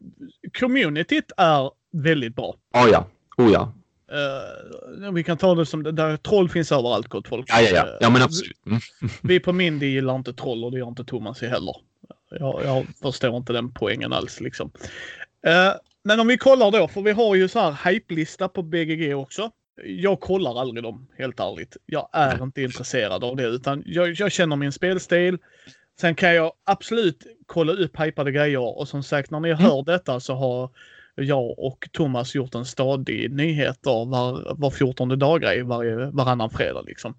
Communityt 0.60 1.32
är 1.38 1.72
väldigt 1.92 2.36
bra. 2.36 2.56
Oh 2.74 2.90
ja, 2.92 3.08
oh 3.38 3.52
ja. 3.52 3.74
Uh, 4.12 5.12
vi 5.12 5.24
kan 5.24 5.38
ta 5.38 5.56
det 5.56 5.66
som, 5.66 5.84
där 5.84 6.18
troll 6.18 6.50
finns 6.50 6.72
överallt 6.72 7.08
gott 7.08 7.28
folk. 7.28 7.46
Ja, 7.50 7.62
ja, 7.62 7.70
ja. 7.74 7.98
ja 8.02 8.10
men 8.10 8.22
absolut. 8.22 8.66
Mm. 8.66 8.80
vi 9.22 9.40
på 9.40 9.54
Mindy 9.54 9.86
gillar 9.86 10.16
inte 10.16 10.34
troll 10.34 10.64
och 10.64 10.72
det 10.72 10.78
gör 10.78 10.88
inte 10.88 11.04
Thomas 11.04 11.42
heller. 11.42 11.76
Jag, 12.30 12.62
jag 12.66 12.86
förstår 13.02 13.38
inte 13.38 13.54
den 13.54 13.74
poängen 13.74 14.14
alls 14.14 14.40
liksom. 14.40 14.72
Uh, 15.48 15.74
men 16.04 16.20
om 16.20 16.28
vi 16.28 16.38
kollar 16.38 16.72
då, 16.72 16.88
för 16.88 17.02
vi 17.02 17.12
har 17.12 17.36
ju 17.36 17.48
så 17.48 17.60
här 17.60 17.92
hype-lista 17.92 18.48
på 18.48 18.64
BGG 18.64 19.16
också. 19.16 19.52
Jag 19.84 20.20
kollar 20.20 20.62
aldrig 20.62 20.84
dem, 20.84 21.08
helt 21.18 21.40
ärligt. 21.40 21.78
Jag 21.86 22.10
är 22.14 22.44
inte 22.44 22.62
intresserad 22.62 23.24
av 23.24 23.36
det, 23.36 23.48
utan 23.48 23.84
jag, 23.86 24.14
jag 24.14 24.32
känner 24.32 24.56
min 24.56 24.72
spelstil. 24.72 25.38
Sen 26.00 26.16
kan 26.16 26.36
jag 26.36 26.52
absolut 26.64 27.26
kolla 27.46 27.74
upp 27.74 28.00
hypade 28.00 28.32
grejer 28.32 28.78
och 28.80 28.88
som 28.88 29.04
sagt 29.04 29.32
när 29.32 29.40
ni 29.40 29.50
mm. 29.50 29.62
hör 29.62 29.84
detta 29.84 30.20
så 30.20 30.34
har 30.36 30.70
jag 31.16 31.60
och 31.60 31.90
Thomas 31.92 32.36
gjort 32.36 32.56
en 32.56 32.66
stadig 32.66 33.32
nyheter 33.32 34.06
var, 34.06 34.56
var 34.58 34.72
14 34.72 35.20
dagar 35.20 35.58
i 35.58 35.62
varje, 35.62 35.96
varannan 35.96 36.50
fredag 36.50 36.82
liksom. 36.82 37.16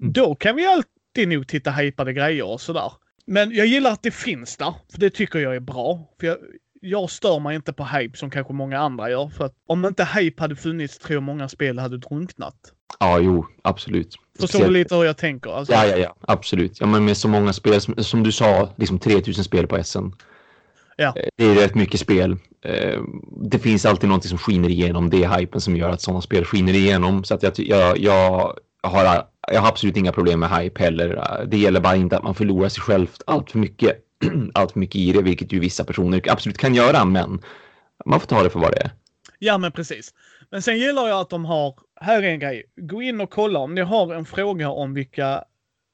Mm. 0.00 0.12
Då 0.12 0.34
kan 0.34 0.56
vi 0.56 0.66
alltid 0.66 1.28
nog 1.28 1.48
titta 1.48 1.70
hypade 1.70 2.12
grejer 2.12 2.44
och 2.44 2.60
sådär. 2.60 2.92
Men 3.26 3.50
jag 3.50 3.66
gillar 3.66 3.90
att 3.90 4.02
det 4.02 4.10
finns 4.10 4.56
där, 4.56 4.74
för 4.92 5.00
det 5.00 5.10
tycker 5.10 5.38
jag 5.38 5.56
är 5.56 5.60
bra. 5.60 6.14
För 6.20 6.26
jag, 6.26 6.38
jag 6.84 7.10
stör 7.10 7.40
mig 7.40 7.56
inte 7.56 7.72
på 7.72 7.84
hype 7.84 8.18
som 8.18 8.30
kanske 8.30 8.52
många 8.52 8.78
andra 8.78 9.10
gör. 9.10 9.28
För 9.28 9.44
att 9.44 9.54
om 9.66 9.84
inte 9.84 10.04
hype 10.04 10.42
hade 10.42 10.56
funnits 10.56 10.98
tror 10.98 11.14
jag 11.14 11.22
många 11.22 11.48
spel 11.48 11.78
hade 11.78 11.98
drunknat. 11.98 12.54
Ja, 13.00 13.18
jo, 13.20 13.46
absolut. 13.62 14.16
Förstår 14.40 14.64
du 14.64 14.70
lite 14.70 14.94
hur 14.94 15.04
jag 15.04 15.16
tänker? 15.16 15.50
Alltså... 15.50 15.72
Ja, 15.72 15.86
ja, 15.86 15.96
ja, 15.96 16.14
absolut. 16.20 16.80
Ja, 16.80 16.86
men 16.86 17.04
med 17.04 17.16
så 17.16 17.28
många 17.28 17.52
spel, 17.52 17.80
som, 17.80 17.94
som 17.96 18.22
du 18.22 18.32
sa, 18.32 18.68
liksom 18.76 18.98
3000 18.98 19.44
spel 19.44 19.66
på 19.66 19.84
SN. 19.84 19.98
Ja. 20.96 21.12
Eh, 21.16 21.28
det 21.36 21.44
är 21.44 21.54
rätt 21.54 21.74
mycket 21.74 22.00
spel. 22.00 22.36
Eh, 22.64 23.00
det 23.42 23.58
finns 23.58 23.86
alltid 23.86 24.08
någonting 24.08 24.28
som 24.28 24.38
skiner 24.38 24.68
igenom. 24.68 25.10
Det 25.10 25.24
är 25.24 25.38
hypen 25.38 25.60
som 25.60 25.76
gör 25.76 25.90
att 25.90 26.00
sådana 26.00 26.20
spel 26.20 26.44
skiner 26.44 26.72
igenom. 26.74 27.24
Så 27.24 27.34
att 27.34 27.42
jag, 27.42 27.52
jag, 27.56 27.98
jag, 27.98 28.54
har, 28.82 29.24
jag 29.52 29.60
har 29.60 29.68
absolut 29.68 29.96
inga 29.96 30.12
problem 30.12 30.40
med 30.40 30.50
hype 30.50 30.82
heller. 30.82 31.44
Det 31.46 31.58
gäller 31.58 31.80
bara 31.80 31.96
inte 31.96 32.16
att 32.16 32.24
man 32.24 32.34
förlorar 32.34 32.68
sig 32.68 32.82
själv 32.82 33.06
allt 33.26 33.50
för 33.50 33.58
mycket, 33.58 33.98
allt 34.54 34.74
mycket 34.74 34.96
i 34.96 35.12
det, 35.12 35.22
vilket 35.22 35.52
ju 35.52 35.60
vissa 35.60 35.84
personer 35.84 36.22
absolut 36.30 36.58
kan 36.58 36.74
göra, 36.74 37.04
men 37.04 37.40
man 38.06 38.20
får 38.20 38.26
ta 38.26 38.42
det 38.42 38.50
för 38.50 38.60
vad 38.60 38.72
det 38.72 38.80
är. 38.80 38.90
Ja, 39.38 39.58
men 39.58 39.72
precis. 39.72 40.14
Men 40.50 40.62
sen 40.62 40.78
gillar 40.78 41.08
jag 41.08 41.20
att 41.20 41.30
de 41.30 41.44
har 41.44 41.74
här 42.00 42.22
är 42.22 42.28
en 42.28 42.38
grej. 42.38 42.64
Gå 42.76 43.02
in 43.02 43.20
och 43.20 43.30
kolla 43.30 43.58
om 43.58 43.74
ni 43.74 43.80
har 43.80 44.14
en 44.14 44.24
fråga 44.24 44.70
om 44.70 44.94
vilka 44.94 45.44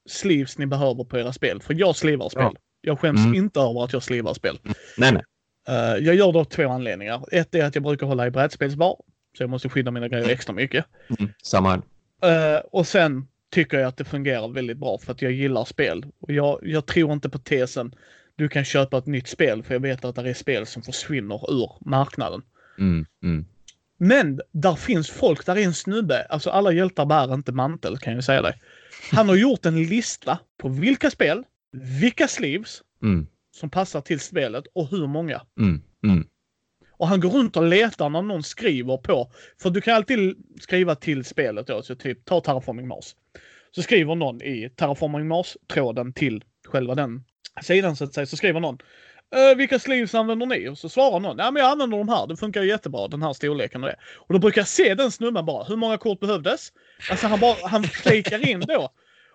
sleeves 0.09 0.57
ni 0.57 0.65
behöver 0.65 1.03
på 1.03 1.17
era 1.17 1.33
spel. 1.33 1.61
För 1.61 1.73
jag 1.73 1.95
slivar 1.95 2.29
spel. 2.29 2.43
Ja. 2.43 2.53
Jag 2.81 2.99
skäms 2.99 3.19
Mm. 3.19 3.35
inte 3.35 3.59
över 3.59 3.83
att 3.83 3.93
jag 3.93 4.03
slivar 4.03 4.33
spel. 4.33 4.59
Nej, 4.97 5.11
nej. 5.11 5.23
Eh, 5.67 6.05
jag 6.05 6.15
gör 6.15 6.33
det 6.33 6.39
av 6.39 6.43
två 6.43 6.69
anledningar. 6.69 7.25
Ett 7.31 7.55
är 7.55 7.65
att 7.65 7.75
jag 7.75 7.83
brukar 7.83 8.07
hålla 8.07 8.27
i 8.27 8.31
brädspelsbar. 8.31 8.95
Så 9.37 9.43
jag 9.43 9.49
måste 9.49 9.69
skydda 9.69 9.91
mina 9.91 10.07
grejer 10.07 10.29
extra 10.29 10.53
mycket. 10.53 10.85
Mm. 11.19 11.31
Samma. 11.43 11.73
Eh, 12.23 12.59
och 12.71 12.87
sen 12.87 13.27
tycker 13.51 13.79
jag 13.79 13.87
att 13.87 13.97
det 13.97 14.05
fungerar 14.05 14.47
väldigt 14.47 14.77
bra 14.77 14.97
för 14.97 15.11
att 15.11 15.21
jag 15.21 15.31
gillar 15.31 15.65
spel. 15.65 16.05
Och 16.21 16.31
jag, 16.33 16.59
jag 16.63 16.85
tror 16.85 17.13
inte 17.13 17.29
på 17.29 17.37
tesen 17.37 17.95
du 18.39 18.49
kan 18.49 18.65
köpa 18.65 18.97
ett 18.97 19.05
nytt 19.05 19.27
spel 19.27 19.63
för 19.63 19.73
jag 19.75 19.81
vet 19.81 20.05
att 20.05 20.15
det 20.15 20.29
är 20.29 20.33
spel 20.33 20.65
som 20.65 20.81
försvinner 20.81 21.51
ur 21.51 21.89
marknaden. 21.89 22.41
Mm. 22.77 23.05
Mm. 23.23 23.45
Men 23.97 24.41
där 24.51 24.75
finns 24.75 25.09
folk, 25.09 25.45
där 25.45 25.55
är 25.55 25.63
en 25.63 25.73
snubbe, 25.73 26.25
alltså 26.29 26.49
alla 26.49 26.71
hjältar 26.71 27.05
bär 27.05 27.33
inte 27.33 27.51
mantel 27.51 27.97
kan 27.97 28.13
jag 28.13 28.23
säga 28.23 28.41
dig. 28.41 28.61
Han 29.11 29.29
har 29.29 29.35
gjort 29.35 29.65
en 29.65 29.83
lista 29.83 30.39
på 30.57 30.69
vilka 30.69 31.11
spel, 31.11 31.43
vilka 32.01 32.27
sleeves 32.27 32.81
Mm. 33.01 33.27
som 33.51 33.69
passar 33.69 34.01
till 34.01 34.19
spelet 34.19 34.65
och 34.73 34.87
hur 34.89 35.07
många. 35.07 35.41
Mm. 35.59 35.81
Mm. 36.03 36.27
Och 36.91 37.07
han 37.07 37.19
går 37.19 37.29
runt 37.29 37.57
och 37.57 37.63
letar 37.63 38.09
när 38.09 38.21
någon 38.21 38.43
skriver 38.43 38.97
på. 38.97 39.31
För 39.61 39.69
du 39.69 39.81
kan 39.81 39.95
alltid 39.95 40.35
skriva 40.61 40.95
till 40.95 41.25
spelet 41.25 41.67
då, 41.67 41.81
så 41.81 41.95
typ 41.95 42.25
ta 42.25 42.41
Terraforming 42.41 42.87
Mars. 42.87 43.15
Så 43.71 43.81
skriver 43.83 44.15
någon 44.15 44.41
i 44.41 44.69
Terraforming 44.75 45.27
Mars-tråden 45.27 46.13
till 46.13 46.43
själva 46.67 46.95
den 46.95 47.23
sidan 47.61 47.95
så 47.95 48.03
att 48.03 48.13
säga, 48.13 48.25
så 48.25 48.37
skriver 48.37 48.59
någon 48.59 48.77
"Eh, 49.35 49.57
vilka 49.57 49.79
sleeves 49.79 50.15
använder 50.15 50.45
ni? 50.45 50.69
Och 50.69 50.77
så 50.77 50.89
svarar 50.89 51.19
någon, 51.19 51.37
ja 51.37 51.51
men 51.51 51.63
jag 51.63 51.71
använder 51.71 51.97
de 51.97 52.09
här, 52.09 52.27
det 52.27 52.37
funkar 52.37 52.61
ju 52.61 52.67
jättebra, 52.67 53.07
den 53.07 53.21
här 53.21 53.33
storleken 53.33 53.83
och 53.83 53.89
det. 53.89 53.95
Och 54.15 54.33
då 54.33 54.39
brukar 54.39 54.61
jag 54.61 54.67
se 54.67 54.93
den 54.95 55.11
snubben 55.11 55.45
bara, 55.45 55.63
hur 55.63 55.75
många 55.75 55.97
kort 55.97 56.19
behövdes? 56.19 56.69
Alltså 57.11 57.27
han 57.27 57.39
bara, 57.39 57.55
han 57.67 57.83
flikar 57.83 58.49
in 58.49 58.59
då. 58.59 58.89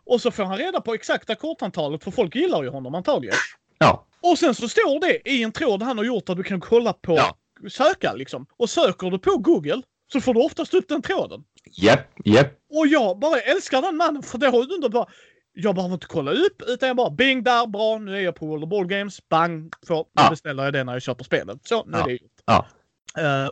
Och 0.06 0.20
så 0.20 0.30
får 0.30 0.44
han 0.44 0.58
reda 0.58 0.80
på 0.80 0.94
exakta 0.94 1.34
kortantalet, 1.34 2.04
för 2.04 2.10
folk 2.10 2.34
gillar 2.36 2.62
ju 2.62 2.68
honom 2.68 2.94
antagligen. 2.94 3.36
Ja. 3.78 4.06
Och 4.20 4.38
sen 4.38 4.54
så 4.54 4.68
står 4.68 5.00
det 5.00 5.30
i 5.30 5.42
en 5.42 5.52
tråd 5.52 5.82
han 5.82 5.98
har 5.98 6.04
gjort 6.04 6.28
att 6.28 6.36
du 6.36 6.42
kan 6.42 6.60
kolla 6.60 6.92
på, 6.92 7.16
Ja. 7.16 7.36
söka 7.70 8.12
liksom. 8.12 8.46
Och 8.56 8.70
söker 8.70 9.10
du 9.10 9.18
på 9.18 9.36
Google 9.38 9.82
så 10.12 10.20
får 10.20 10.34
du 10.34 10.40
oftast 10.40 10.74
upp 10.74 10.88
den 10.88 11.02
tråden. 11.02 11.44
Japp, 11.70 12.08
japp. 12.24 12.52
Och 12.74 12.86
jag 12.86 13.18
bara 13.18 13.40
älskar 13.40 13.82
den 13.82 13.96
mannen 13.96 14.22
för 14.22 14.38
det 14.38 14.46
har 14.46 14.88
bara 14.88 15.06
jag 15.54 15.74
behöver 15.74 15.94
inte 15.94 16.06
kolla 16.06 16.30
upp 16.32 16.62
utan 16.66 16.86
jag 16.86 16.96
bara 16.96 17.10
bing 17.10 17.42
där, 17.42 17.66
bra, 17.66 17.98
nu 17.98 18.16
är 18.16 18.20
jag 18.20 18.34
på 18.34 18.46
World 18.46 18.64
of 18.64 18.70
Ball 18.70 18.86
Games, 18.86 19.28
bang, 19.28 19.62
nu 19.88 19.94
Ja. 20.12 20.30
beställer 20.30 20.64
jag 20.64 20.72
det 20.72 20.84
när 20.84 20.92
jag 20.92 21.02
köper 21.02 21.24
spelet. 21.24 21.58
Så, 21.68 21.84
nu 21.86 21.96
är 21.96 22.00
Ja. 22.00 22.06
det 22.06 22.12
gjort. 22.12 22.30
Ja. 22.46 22.66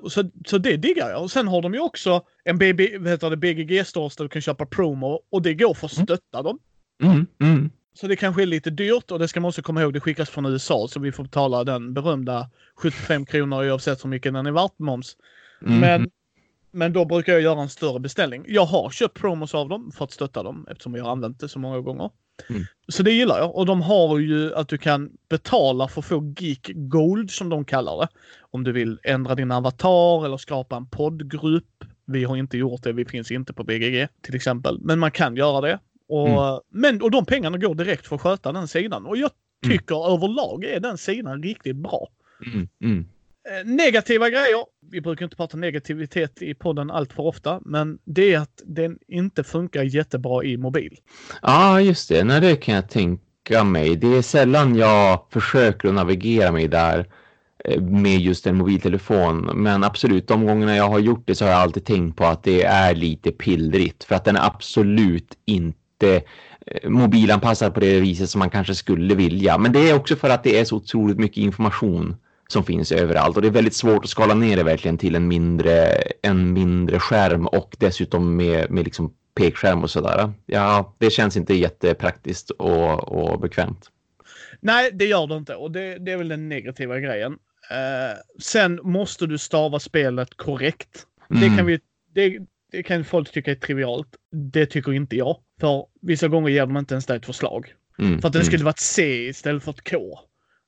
Och 0.02 0.12
så, 0.12 0.30
så 0.47 0.59
det 0.59 0.76
diggar 0.76 1.11
jag. 1.11 1.23
Och 1.23 1.30
sen 1.30 1.49
har 1.49 1.62
de 1.62 1.75
ju 1.75 1.80
också 1.80 2.23
en 2.44 2.59
BB, 2.59 2.99
vad 2.99 3.09
heter 3.09 3.30
det, 3.30 3.37
BGG 3.37 3.87
stores 3.87 4.16
där 4.16 4.25
du 4.25 4.28
kan 4.28 4.42
köpa 4.42 4.66
promo 4.66 5.21
och 5.30 5.42
det 5.42 5.54
går 5.54 5.75
för 5.75 5.87
att 5.87 5.92
stötta 5.92 6.42
dem. 6.42 6.59
Mm. 7.02 7.26
Mm. 7.42 7.71
Så 7.94 8.06
det 8.06 8.16
kanske 8.16 8.42
är 8.42 8.47
lite 8.47 8.71
dyrt 8.71 9.11
och 9.11 9.18
det 9.18 9.28
ska 9.28 9.40
man 9.40 9.49
också 9.49 9.62
komma 9.62 9.82
ihåg, 9.82 9.92
det 9.92 10.00
skickas 10.00 10.30
från 10.30 10.47
USA 10.47 10.88
så 10.90 11.00
vi 11.00 11.12
får 11.12 11.23
betala 11.23 11.64
den 11.64 11.94
berömda 11.94 12.50
75 12.76 13.26
kronor 13.26 13.71
oavsett 13.71 14.04
hur 14.04 14.09
mycket 14.09 14.32
den 14.35 14.47
är 14.47 14.52
värt 14.52 14.78
moms. 14.78 15.16
Mm. 15.66 15.78
Men, 15.80 16.11
men 16.73 16.93
då 16.93 17.05
brukar 17.05 17.33
jag 17.33 17.43
göra 17.43 17.62
en 17.62 17.69
större 17.69 18.00
beställning. 18.00 18.45
Jag 18.49 18.64
har 18.64 18.91
köpt 18.91 19.14
promos 19.21 19.55
av 19.55 19.69
dem 19.69 19.93
för 19.93 20.05
att 20.05 20.12
stötta 20.12 20.43
dem 20.43 20.67
eftersom 20.71 20.95
jag 20.95 21.05
har 21.05 21.12
använt 21.12 21.41
det 21.41 21.49
så 21.49 21.59
många 21.59 21.81
gånger. 21.81 22.11
Mm. 22.50 22.62
Så 22.88 23.02
det 23.02 23.12
gillar 23.12 23.38
jag. 23.38 23.57
Och 23.57 23.67
de 23.67 23.83
har 23.83 24.19
ju 24.19 24.55
att 24.55 24.69
du 24.69 24.79
kan 24.79 25.11
betala 25.29 25.88
för 25.88 26.00
att 26.00 26.07
få 26.07 26.35
Geek 26.38 26.71
Gold 26.75 27.31
som 27.31 27.49
de 27.49 27.64
kallar 27.64 28.00
det. 28.00 28.09
Om 28.41 28.64
du 28.64 28.73
vill 28.73 28.99
ändra 29.02 29.35
din 29.35 29.50
avatar 29.52 30.25
eller 30.25 30.37
skapa 30.37 30.76
en 30.76 30.87
poddgrupp. 30.87 31.85
Vi 32.05 32.25
har 32.25 32.37
inte 32.37 32.59
gjort 32.59 32.83
det, 32.83 32.93
vi 32.93 33.05
finns 33.05 33.31
inte 33.31 33.52
på 33.52 33.64
BGG 33.64 34.09
till 34.23 34.35
exempel. 34.35 34.79
Men 34.81 34.99
man 34.99 35.11
kan 35.11 35.37
göra 35.37 35.61
det. 35.61 35.79
Och, 36.09 36.29
Mm. 36.29 36.61
men, 36.71 37.02
och 37.02 37.11
de 37.11 37.25
pengarna 37.26 37.59
går 37.59 37.75
direkt 37.75 38.07
för 38.07 38.17
att 38.17 38.23
sköta 38.23 38.52
den 38.52 38.69
sidan. 38.69 39.07
Och 39.07 39.17
jag 39.17 39.31
Mm. 39.64 39.79
tycker 39.79 40.12
överlag 40.14 40.64
är 40.64 40.81
den 40.81 40.99
sidan 40.99 41.43
riktigt 41.43 41.76
bra. 41.76 42.09
Mm. 42.81 43.07
Eh, 43.51 43.67
negativa 43.67 44.31
grejer. 44.31 44.65
Vi 44.91 45.01
brukar 45.01 45.25
inte 45.25 45.37
prata 45.37 45.57
negativitet 45.57 46.43
i 46.43 46.55
podden 46.55 46.91
allt 46.91 47.13
för 47.13 47.23
ofta, 47.23 47.61
men 47.65 47.99
det 48.05 48.35
är 48.35 48.39
att 48.39 48.63
den 48.65 48.99
inte 49.09 49.45
funkar 49.45 49.83
jättebra 49.83 50.45
i 50.45 50.57
mobil. 50.57 50.99
Ja, 51.43 51.81
just 51.81 52.09
det. 52.09 52.25
Nej, 52.25 52.41
det 52.41 52.57
kan 52.57 52.75
jag 52.75 52.89
tänka 52.89 53.65
mig. 53.65 53.97
Det 53.97 54.17
är 54.17 54.23
sällan 54.23 54.77
jag 54.77 55.27
försöker 55.31 55.89
att 55.89 55.95
navigera 55.95 56.53
mig 56.53 56.69
där 56.69 57.07
eh, 57.65 57.81
med 57.83 58.21
just 58.21 58.47
en 58.47 58.57
mobiltelefon. 58.57 59.51
Men 59.55 59.85
absolut, 59.85 60.29
de 60.29 60.47
gångerna 60.47 60.77
jag 60.77 60.89
har 60.89 60.99
gjort 60.99 61.27
det 61.27 61.35
så 61.35 61.45
har 61.45 61.53
jag 61.53 61.61
alltid 61.61 61.85
tänkt 61.85 62.17
på 62.17 62.25
att 62.25 62.43
det 62.43 62.63
är 62.63 62.95
lite 62.95 63.33
pillrigt 63.33 64.05
för 64.05 64.15
att 64.15 64.25
den 64.25 64.37
är 64.37 64.47
absolut 64.47 65.39
inte 65.45 66.23
eh, 66.67 66.91
mobilanpassad 66.91 67.75
på 67.75 67.81
det 67.81 68.01
viset 68.01 68.31
som 68.31 68.39
man 68.39 68.51
kanske 68.51 68.75
skulle 68.75 69.15
vilja. 69.15 69.59
Men 69.59 69.73
det 69.73 69.91
är 69.91 69.95
också 69.95 70.17
för 70.17 70.31
att 70.31 70.45
det 70.45 70.59
är 70.59 70.65
så 70.65 70.77
otroligt 70.77 71.19
mycket 71.19 71.39
information 71.39 72.17
som 72.52 72.64
finns 72.64 72.92
överallt 72.92 73.37
och 73.37 73.42
det 73.42 73.49
är 73.49 73.52
väldigt 73.52 73.75
svårt 73.75 74.04
att 74.04 74.11
skala 74.11 74.35
ner 74.35 74.56
det 74.56 74.62
verkligen 74.62 74.99
till 74.99 75.14
en 75.14 75.28
mindre, 75.28 76.02
en 76.23 76.52
mindre 76.52 76.99
skärm 76.99 77.47
och 77.47 77.76
dessutom 77.78 78.37
med, 78.37 78.71
med 78.71 78.85
liksom 78.85 79.14
pekskärm 79.35 79.82
och 79.82 79.90
sådär. 79.90 80.32
Ja, 80.47 80.94
det 80.99 81.11
känns 81.11 81.37
inte 81.37 81.54
jättepraktiskt 81.54 82.50
och, 82.50 83.09
och 83.09 83.40
bekvämt. 83.40 83.90
Nej, 84.61 84.90
det 84.92 85.04
gör 85.04 85.26
det 85.26 85.37
inte 85.37 85.54
och 85.54 85.71
det, 85.71 85.99
det 85.99 86.12
är 86.12 86.16
väl 86.16 86.28
den 86.28 86.49
negativa 86.49 86.99
grejen. 86.99 87.32
Eh, 87.71 88.18
sen 88.42 88.80
måste 88.82 89.26
du 89.26 89.38
stava 89.38 89.78
spelet 89.78 90.37
korrekt. 90.37 91.06
Det 91.28 91.47
Mm. 91.47 91.56
kan 91.56 91.66
vi... 91.66 91.80
Det, 92.14 92.38
det 92.73 92.82
kan 92.82 93.04
folk 93.04 93.32
tycka 93.32 93.50
är 93.50 93.54
trivialt. 93.54 94.09
Det 94.52 94.66
tycker 94.66 94.92
inte 94.92 95.16
jag. 95.16 95.37
För 95.61 95.87
vissa 96.02 96.28
gånger 96.28 96.49
ger 96.49 96.66
de 96.66 96.76
inte 96.76 96.94
ens 96.94 97.06
dig 97.06 97.16
ett 97.16 97.26
förslag. 97.26 97.75
Mm, 97.99 98.21
För 98.21 98.28
att 98.28 98.32
det 98.32 98.38
mm. 98.38 98.47
skulle 98.47 98.64
vara 98.64 98.71
ett 98.71 98.80
C 98.80 99.28
istället 99.28 99.64
för 99.64 99.71
ett 99.71 99.90
K. 99.90 99.99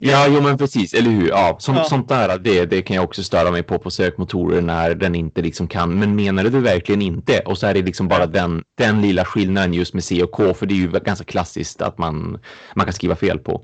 Ja, 0.06 0.26
jo 0.28 0.40
men 0.40 0.58
precis, 0.58 0.94
eller 0.94 1.11
hur? 1.11 1.28
Ja, 1.28 1.56
som, 1.61 1.75
Ja. 1.76 1.84
sånt 1.84 2.08
där, 2.08 2.38
det, 2.38 2.66
det 2.66 2.82
kan 2.82 2.96
jag 2.96 3.04
också 3.04 3.23
störa 3.23 3.50
mig 3.50 3.62
på 3.62 3.78
på 3.78 3.90
sökmotorer 3.90 4.61
när 4.61 4.94
den 4.94 5.14
inte 5.14 5.42
liksom 5.42 5.68
kan. 5.68 5.99
Men 5.99 6.16
menar 6.16 6.44
du 6.44 6.61
verkligen 6.61 7.02
inte? 7.02 7.38
Och 7.38 7.58
så 7.58 7.66
är 7.66 7.75
det 7.75 7.82
liksom 7.82 8.08
bara 8.08 8.26
den, 8.26 8.62
den 8.78 9.02
lilla 9.02 9.25
skillnaden 9.25 9.75
just 9.75 9.94
med 9.94 10.04
C 10.04 10.23
och 10.23 10.30
K, 10.32 10.54
för 10.54 10.66
det 10.66 10.75
är 10.75 10.76
ju 10.76 10.90
ganska 10.90 11.25
klassiskt 11.25 11.82
att 11.82 11.99
man, 11.99 12.38
man 12.75 12.87
kan 12.87 12.92
skriva 12.92 13.16
fel 13.16 13.38
på. 13.38 13.62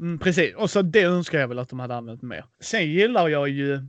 Mm, 0.00 0.18
precis, 0.18 0.54
och 0.56 0.70
så 0.70 0.82
det 0.82 1.02
önskar 1.02 1.38
jag 1.38 1.48
väl 1.48 1.58
att 1.58 1.68
de 1.68 1.80
hade 1.80 1.96
använt 1.96 2.22
mer. 2.22 2.44
Sen 2.60 2.90
gillar 2.90 3.28
jag 3.28 3.48
ju 3.48 3.80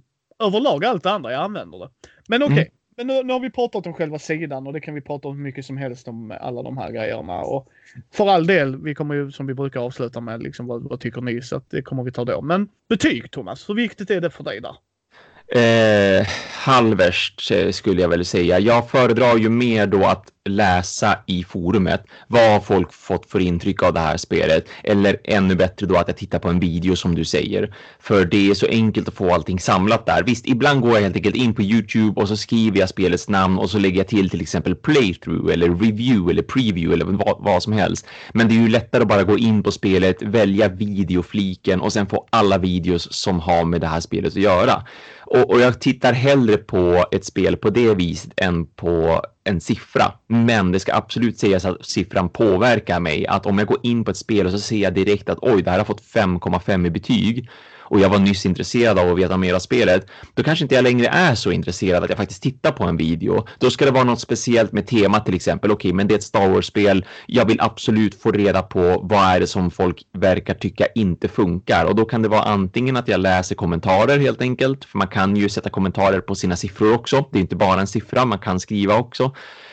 överlag 0.44 0.86
allt 0.86 1.03
det 1.03 1.12
andra 1.12 1.32
jag 1.32 1.41
använder 1.44 1.79
det. 1.79 1.89
Men 2.27 2.44
okej, 2.44 2.53
Mm 2.58 2.68
men 3.00 3.08
nu, 3.08 3.24
nu 3.24 3.34
har 3.34 3.39
vi 3.39 3.50
pratat 3.50 3.88
om 3.88 3.94
själva 3.94 4.20
sidan 4.20 4.68
och 4.68 4.74
det 4.74 4.79
kan 4.79 4.96
vi 4.96 5.01
prata 5.01 5.27
om 5.27 5.36
hur 5.36 5.44
mycket 5.44 5.65
som 5.65 5.77
helst 5.77 6.08
om 6.08 6.34
alla 6.41 6.63
de 6.63 6.77
här 6.77 6.91
grejerna. 6.91 7.41
Och 7.41 7.68
för 8.13 8.27
all 8.27 8.48
del, 8.48 8.84
vi 8.84 8.96
kommer 8.96 9.15
ju 9.15 9.32
som 9.32 9.48
vi 9.48 9.53
brukar 9.53 9.79
avsluta 9.79 10.22
med 10.22 10.44
liksom 10.44 10.68
vad, 10.68 10.84
vad 10.84 11.00
tycker 11.00 11.22
ni? 11.22 11.41
Så 11.41 11.56
att 11.56 11.70
det 11.70 11.82
kommer 11.82 12.03
vi 12.03 12.12
ta 12.12 12.25
då. 12.25 12.41
Men 12.41 12.70
betyg 12.89 13.32
Thomas, 13.32 13.70
hur 13.70 13.75
viktigt 13.75 14.10
är 14.10 14.22
det 14.22 14.29
för 14.29 14.44
dig 14.44 14.62
där? 14.62 14.75
Eh, 15.51 16.27
halvvärst 16.53 17.51
eh, 17.51 17.72
skulle 17.72 18.01
jag 18.01 18.10
väl 18.10 18.25
säga. 18.25 18.60
Jag 18.60 18.89
föredrar 18.89 19.38
ju 19.38 19.50
mer 19.50 19.88
då 19.88 20.06
att 20.06 20.27
läsa 20.50 21.18
i 21.25 21.44
forumet. 21.44 22.03
Vad 22.27 22.51
har 22.51 22.60
folk 22.60 22.94
fått 22.94 23.25
för 23.32 23.39
intryck 23.39 23.84
av 23.84 23.94
det 23.94 24.00
här 24.00 24.18
spelet? 24.18 24.65
Eller 24.84 25.18
ännu 25.24 25.56
bättre 25.56 25.86
då 25.86 25.96
att 25.96 26.08
jag 26.08 26.18
tittar 26.18 26.39
på 26.39 26.50
en 26.50 26.60
video 26.60 26.96
som 26.96 27.15
du 27.15 27.25
säger. 27.25 27.75
För 28.00 28.25
det 28.25 28.50
är 28.50 28.53
så 28.53 28.65
enkelt 28.65 29.08
att 29.08 29.13
få 29.13 29.34
allting 29.34 29.60
samlat 29.60 30.06
där. 30.06 30.24
Visst, 30.24 30.48
ibland 30.48 30.82
går 30.82 30.94
jag 30.94 31.01
helt 31.01 31.15
enkelt 31.15 31.36
in 31.36 31.56
på 31.56 31.62
Youtube 31.62 32.22
och 32.22 32.27
så 32.27 32.38
skriver 32.38 32.79
jag 32.79 32.89
spelets 32.89 33.29
namn 33.29 33.58
och 33.58 33.70
så 33.70 33.79
lägger 33.79 33.98
jag 33.98 34.08
till 34.08 34.29
till 34.29 34.41
exempel 34.41 34.75
playthrough 34.75 35.53
eller 35.53 35.70
review 35.70 36.32
eller 36.32 36.41
preview 36.41 36.94
eller 36.94 37.06
vad, 37.06 37.36
vad 37.39 37.63
som 37.63 37.74
helst. 37.74 38.06
Men 38.34 38.48
det 38.48 38.56
är 38.56 38.62
ju 38.62 38.70
lättare 38.70 39.01
att 39.01 39.08
bara 39.08 39.24
gå 39.24 39.38
in 39.38 39.63
på 39.63 39.72
spelet, 39.72 40.22
välja 40.22 40.68
videofliken 40.68 41.82
och 41.82 41.94
sen 41.94 42.08
få 42.08 42.27
alla 42.29 42.58
videos 42.58 43.13
som 43.13 43.39
har 43.39 43.65
med 43.65 43.82
det 43.82 43.88
här 43.88 44.00
spelet 44.00 44.34
att 44.34 44.41
göra. 44.41 44.84
Och, 45.20 45.50
och 45.50 45.60
jag 45.60 45.82
tittar 45.82 46.13
hellre 46.13 46.58
på 46.58 47.06
ett 47.12 47.25
spel 47.25 47.58
på 47.58 47.70
det 47.70 47.94
viset 47.94 48.32
än 48.38 48.65
på 48.65 49.22
en 49.50 49.62
siffra. 49.62 50.12
Men 50.27 50.72
det 50.72 50.79
ska 50.79 50.96
absolut 50.96 51.39
sägas 51.39 51.65
att 51.65 51.86
siffran 51.86 52.29
påverkar 52.29 53.00
mig. 53.00 53.27
Att 53.27 53.46
om 53.46 53.58
jag 53.58 53.68
går 53.68 53.79
in 53.84 54.03
på 54.03 54.12
ett 54.12 54.18
spel 54.18 54.46
och 54.46 54.51
så 54.51 54.60
ser 54.60 54.77
jag 54.77 54.94
direkt 54.94 55.29
att 55.29 55.39
oj, 55.41 55.62
det 55.62 55.72
här 55.72 55.77
har 55.77 55.86
fått 55.86 56.01
5,5 56.01 56.88
i 56.88 56.89
betyg 56.89 57.50
och 57.89 58.00
jag 58.00 58.10
var 58.10 58.19
nyss 58.19 58.46
intresserad 58.46 59.00
av 59.00 59.12
att 59.12 59.17
veta 59.17 59.38
mer 59.38 59.53
av 59.53 59.60
spelet, 59.60 60.08
då 60.34 60.43
kanske 60.43 60.65
inte 60.65 60.75
jag 60.75 60.84
längre 60.84 61.08
är 61.08 61.36
så 61.36 61.51
intresserad 61.51 62.03
att 62.03 62.10
jag 62.10 62.17
faktiskt 62.17 62.43
tittar 62.43 62.72
på 62.72 62.84
en 62.84 62.98
video. 62.98 63.48
Då 63.60 63.69
ska 63.69 63.86
det 63.86 63.91
vara 63.91 64.03
något 64.03 64.22
speciellt 64.22 64.72
med 64.72 64.88
temat 64.88 65.25
till 65.25 65.36
exempel. 65.36 65.72
Okej, 65.72 65.93
men 65.93 66.08
det 66.08 66.13
är 66.13 66.17
ett 66.17 66.24
Star 66.24 66.50
Wars-spel. 66.50 67.05
Jag 67.25 67.46
vill 67.46 67.62
absolut 67.62 68.22
få 68.22 68.31
reda 68.31 68.62
på 68.62 69.00
vad 69.03 69.24
är 69.24 69.39
det 69.39 69.48
som 69.48 69.72
folk 69.72 70.03
verkar 70.13 70.53
tycka 70.53 70.86
inte 70.96 71.27
funkar 71.27 71.86
och 71.86 71.96
då 71.96 72.05
kan 72.05 72.22
det 72.22 72.29
vara 72.29 72.43
antingen 72.43 72.98
att 72.98 73.08
jag 73.08 73.19
läser 73.19 73.55
kommentarer 73.55 74.19
helt 74.19 74.41
enkelt, 74.41 74.86
för 74.86 74.98
man 74.98 75.08
kan 75.08 75.36
ju 75.36 75.50
sätta 75.50 75.69
kommentarer 75.69 76.22
på 76.22 76.36
sina 76.36 76.55
siffror 76.55 76.93
också. 76.93 77.25
Det 77.31 77.38
är 77.38 77.41
inte 77.41 77.55
bara 77.55 77.79
en 77.79 77.88
siffra, 77.88 78.25
man 78.25 78.39
kan 78.39 78.60
skriva 78.60 78.98
också. 78.98 79.31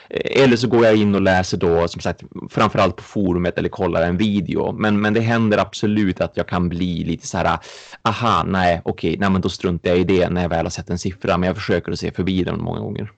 Eh, 0.08 0.42
Eller 0.42 0.56
så 0.56 0.68
går 0.68 0.84
jag 0.84 0.96
in 0.96 1.14
och 1.14 1.20
läser 1.20 1.56
då 1.56 1.88
som 1.88 2.00
sagt 2.00 2.22
framförallt 2.50 2.96
på 2.96 3.02
forumet 3.02 3.58
eller 3.58 3.68
kollar 3.68 4.02
en 4.02 4.16
video. 4.16 4.72
Men, 4.72 5.00
men 5.00 5.14
det 5.14 5.20
händer 5.20 5.58
absolut 5.58 6.20
att 6.20 6.36
jag 6.36 6.48
kan 6.48 6.68
bli 6.68 7.04
lite 7.04 7.26
så 7.26 7.38
här, 7.38 7.58
aha, 8.02 8.44
nej, 8.46 8.80
okej, 8.84 9.16
nej 9.18 9.30
men 9.30 9.40
då 9.40 9.48
struntar 9.48 9.90
jag 9.90 9.98
i 9.98 10.04
det 10.04 10.28
när 10.28 10.42
jag 10.42 10.48
väl 10.48 10.64
har 10.64 10.70
sett 10.70 10.90
en 10.90 10.98
siffra. 10.98 11.38
Men 11.38 11.46
jag 11.46 11.56
försöker 11.56 11.92
att 11.92 11.98
se 11.98 12.12
förbi 12.12 12.44
den 12.44 12.62
många 12.62 12.80
gånger. 12.80 13.10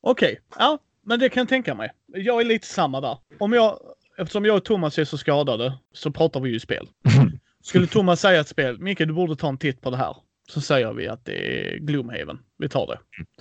Okej, 0.00 0.40
ja. 0.58 0.78
men 1.06 1.20
det 1.20 1.28
kan 1.28 1.40
jag 1.40 1.48
tänka 1.48 1.74
mig. 1.74 1.90
Jag 2.06 2.40
är 2.40 2.44
lite 2.44 2.66
samma 2.66 3.00
där. 3.00 3.18
Om 3.38 3.52
jag, 3.52 3.78
eftersom 4.18 4.44
jag 4.44 4.56
och 4.56 4.64
Thomas 4.64 4.98
är 4.98 5.04
så 5.04 5.18
skadade 5.18 5.78
så 5.92 6.10
pratar 6.10 6.40
vi 6.40 6.50
ju 6.50 6.60
spel. 6.60 6.88
Skulle 7.62 7.86
Thomas 7.86 8.20
säga 8.20 8.40
ett 8.40 8.48
spel, 8.48 8.78
Micke 8.78 8.98
du 8.98 9.12
borde 9.12 9.36
ta 9.36 9.48
en 9.48 9.58
titt 9.58 9.80
på 9.80 9.90
det 9.90 9.96
här. 9.96 10.16
Så 10.48 10.60
säger 10.60 10.92
vi 10.92 11.08
att 11.08 11.24
det 11.24 11.32
är 11.32 11.78
Gloomhaven. 11.78 12.38
Vi 12.58 12.68
tar 12.68 12.86
det. 12.86 12.98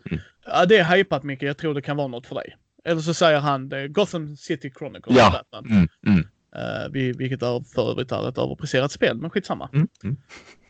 Mm. 0.10 0.24
Ja, 0.46 0.66
det 0.66 0.78
är 0.78 0.96
hypat 0.96 1.24
Micke, 1.24 1.44
jag 1.44 1.58
tror 1.58 1.74
det 1.74 1.82
kan 1.82 1.98
vara 1.98 2.08
något 2.08 2.28
för 2.28 2.36
dig. 2.36 2.56
Eller 2.86 3.02
så 3.02 3.14
säger 3.14 3.40
han 3.40 3.72
är 3.72 3.88
Gotham 3.88 4.36
City 4.38 4.72
Chronicles. 4.78 5.18
Ja. 5.18 5.32
Batman. 5.52 5.72
Mm, 5.78 5.88
mm, 6.08 6.28
Eh, 6.56 6.90
vi- 6.92 7.12
vilket 7.14 7.42
är 7.42 7.74
för 7.74 7.92
övrigt 7.92 8.12
är 8.12 8.30
ett 8.30 8.38
överpresterat 8.38 8.92
spel, 8.92 9.18
men 9.18 9.30
skitsamma. 9.30 9.70
mm, 9.74 9.88
mm. 10.04 10.18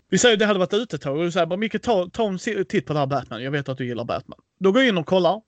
Vi 0.10 0.18
säger 0.18 0.34
att 0.36 0.39
det 0.39 0.46
hade 0.46 0.60
varit 0.60 0.74
ute 0.74 0.96
ett 0.96 1.01
tag 1.01 1.18
och 1.18 1.24
du 1.24 1.32
säger 1.32 1.46
bara 1.46 1.58
Micke 1.58 1.82
ta, 1.82 2.10
ta 2.13 2.27
en 2.27 2.38
titt 2.65 2.86
på 2.86 2.94
det 2.94 3.00
här 3.00 3.06
Batman. 3.08 3.44
Jag 3.44 3.51
vet 3.51 3.70
att 3.70 3.77
du 3.77 3.86
gillar 3.86 4.03
Batman. 4.06 4.39
Då 4.60 4.72
går 4.72 4.82
jag 4.82 4.89
in 4.89 4.98
och 4.98 5.06
kollar. 5.06 5.41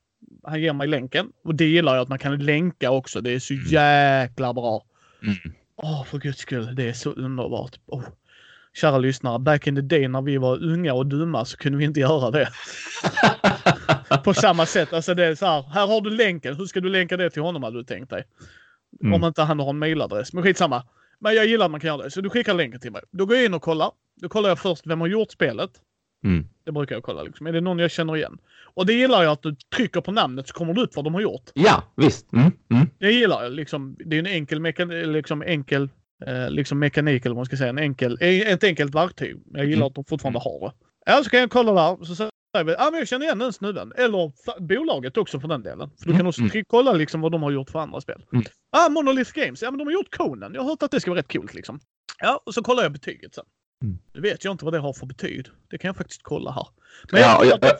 Han 0.43 0.61
ger 0.61 0.73
mig 0.73 0.87
länken 0.87 1.27
och 1.43 1.55
det 1.55 1.65
gillar 1.65 1.95
jag 1.95 2.01
att 2.01 2.09
man 2.09 2.19
kan 2.19 2.45
länka 2.45 2.91
också. 2.91 3.21
Det 3.21 3.31
är 3.31 3.39
så 3.39 3.53
jäkla 3.53 4.53
bra. 4.53 4.85
Mm. 5.23 5.35
Åh, 5.75 6.03
för 6.05 6.17
guds 6.19 6.39
skull. 6.39 6.75
Det 6.75 6.89
är 6.89 6.93
så 6.93 7.09
underbart. 7.11 7.79
Åh. 7.85 8.03
Kära 8.75 8.97
lyssnare, 8.97 9.39
back 9.39 9.67
in 9.67 9.75
the 9.75 9.81
day 9.81 10.07
när 10.07 10.21
vi 10.21 10.37
var 10.37 10.63
unga 10.63 10.93
och 10.93 11.05
dumma 11.05 11.45
så 11.45 11.57
kunde 11.57 11.77
vi 11.77 11.85
inte 11.85 11.99
göra 11.99 12.31
det. 12.31 12.49
På 14.23 14.33
samma 14.33 14.65
sätt. 14.65 14.93
Alltså 14.93 15.13
det 15.13 15.25
är 15.25 15.35
så 15.35 15.45
här, 15.45 15.61
här 15.61 15.87
har 15.87 16.01
du 16.01 16.09
länken. 16.09 16.55
Hur 16.55 16.65
ska 16.65 16.79
du 16.79 16.89
länka 16.89 17.17
det 17.17 17.29
till 17.29 17.41
honom 17.41 17.63
hade 17.63 17.77
du 17.77 17.83
tänkt 17.83 18.09
dig? 18.09 18.23
Mm. 19.01 19.13
Om 19.13 19.27
inte 19.27 19.41
han 19.41 19.59
har 19.59 19.69
en 19.69 19.79
mailadress. 19.79 20.33
Men 20.33 20.43
skitsamma. 20.43 20.83
Men 21.19 21.35
jag 21.35 21.45
gillar 21.45 21.65
att 21.65 21.71
man 21.71 21.79
kan 21.79 21.87
göra 21.87 22.03
det. 22.03 22.11
Så 22.11 22.21
du 22.21 22.29
skickar 22.29 22.53
länken 22.53 22.79
till 22.79 22.91
mig. 22.91 23.01
Då 23.11 23.25
går 23.25 23.35
jag 23.35 23.45
in 23.45 23.53
och 23.53 23.61
kollar. 23.61 23.91
Då 24.21 24.29
kollar 24.29 24.49
jag 24.49 24.59
först 24.59 24.87
vem 24.87 25.01
har 25.01 25.07
gjort 25.07 25.31
spelet. 25.31 25.71
Mm. 26.23 26.47
Det 26.63 26.71
brukar 26.71 26.95
jag 26.95 27.03
kolla 27.03 27.23
liksom. 27.23 27.47
Är 27.47 27.53
det 27.53 27.61
någon 27.61 27.79
jag 27.79 27.91
känner 27.91 28.15
igen? 28.15 28.37
Och 28.73 28.85
det 28.85 28.93
gillar 28.93 29.23
jag 29.23 29.31
att 29.31 29.41
du 29.41 29.55
trycker 29.75 30.01
på 30.01 30.11
namnet 30.11 30.47
så 30.47 30.53
kommer 30.53 30.73
det 30.73 30.81
upp 30.81 30.95
vad 30.95 31.05
de 31.05 31.13
har 31.13 31.21
gjort. 31.21 31.51
Ja, 31.53 31.83
visst. 31.95 32.33
Mm, 32.33 32.51
mm. 32.71 32.89
Det 32.97 33.11
gillar 33.11 33.43
jag 33.43 33.51
liksom. 33.51 33.97
Det 34.05 34.15
är 34.15 34.19
en 34.19 34.27
enkel, 34.27 34.61
liksom 35.11 35.41
enkel 35.41 35.89
eh, 36.25 36.49
liksom 36.49 36.79
mekanik 36.79 37.25
eller 37.25 37.35
vad 37.35 37.39
man 37.39 37.45
ska 37.45 37.57
säga. 37.57 37.69
En 37.69 37.77
enkel, 37.77 38.17
ett 38.21 38.63
enkelt 38.63 38.95
verktyg. 38.95 39.35
Jag 39.53 39.65
gillar 39.65 39.77
Mm. 39.77 39.87
att 39.87 39.95
de 39.95 40.05
fortfarande 40.05 40.39
har 40.39 40.59
det. 40.69 40.75
Ja, 41.05 41.23
så 41.23 41.29
kan 41.29 41.39
jag 41.39 41.51
kolla 41.51 41.73
där. 41.73 42.05
Så 42.05 42.15
säger 42.15 42.29
vi, 42.65 42.71
ja 42.71 42.89
men 42.91 42.99
jag 42.99 43.07
känner 43.07 43.25
igen 43.25 43.39
den 43.39 43.53
snubben. 43.53 43.93
Eller 43.97 44.31
bolaget 44.67 45.17
också 45.17 45.39
för 45.39 45.47
den 45.47 45.63
delen. 45.63 45.89
För 45.89 46.05
du 46.05 46.11
kan 46.11 46.15
Mm, 46.15 46.27
också 46.27 46.41
mm. 46.41 46.63
kolla 46.67 46.93
liksom 46.93 47.21
vad 47.21 47.31
de 47.31 47.43
har 47.43 47.51
gjort 47.51 47.69
för 47.69 47.79
andra 47.79 48.01
spel. 48.01 48.21
Mm. 48.33 48.45
Ah, 48.71 48.89
Monolith 48.89 49.33
Games. 49.33 49.61
Ja 49.61 49.71
men 49.71 49.77
de 49.77 49.83
har 49.87 49.91
gjort 49.93 50.15
Conan. 50.17 50.53
Jag 50.53 50.61
har 50.61 50.69
hört 50.69 50.83
att 50.83 50.91
det 50.91 50.99
ska 50.99 51.11
vara 51.11 51.19
rätt 51.19 51.31
coolt 51.33 51.53
liksom. 51.53 51.79
Ja, 52.19 52.41
och 52.45 52.53
så 52.53 52.63
kollar 52.63 52.83
jag 52.83 52.91
betyget 52.91 53.35
sen. 53.35 53.45
Mm. 53.83 53.97
Nu 54.13 54.21
vet 54.21 54.43
jag 54.45 54.51
inte 54.53 54.65
vad 54.65 54.73
det 54.73 54.79
har 54.79 54.93
för 54.93 55.05
betyg. 55.05 55.45
Det 55.69 55.77
kan 55.77 55.87
jag 55.89 55.95
faktiskt 55.97 56.23
kolla 56.23 56.51
här. 56.51 56.67
Men 57.11 57.21
Ja, 57.21 57.45
jag, 57.45 57.59
jag- 57.61 57.77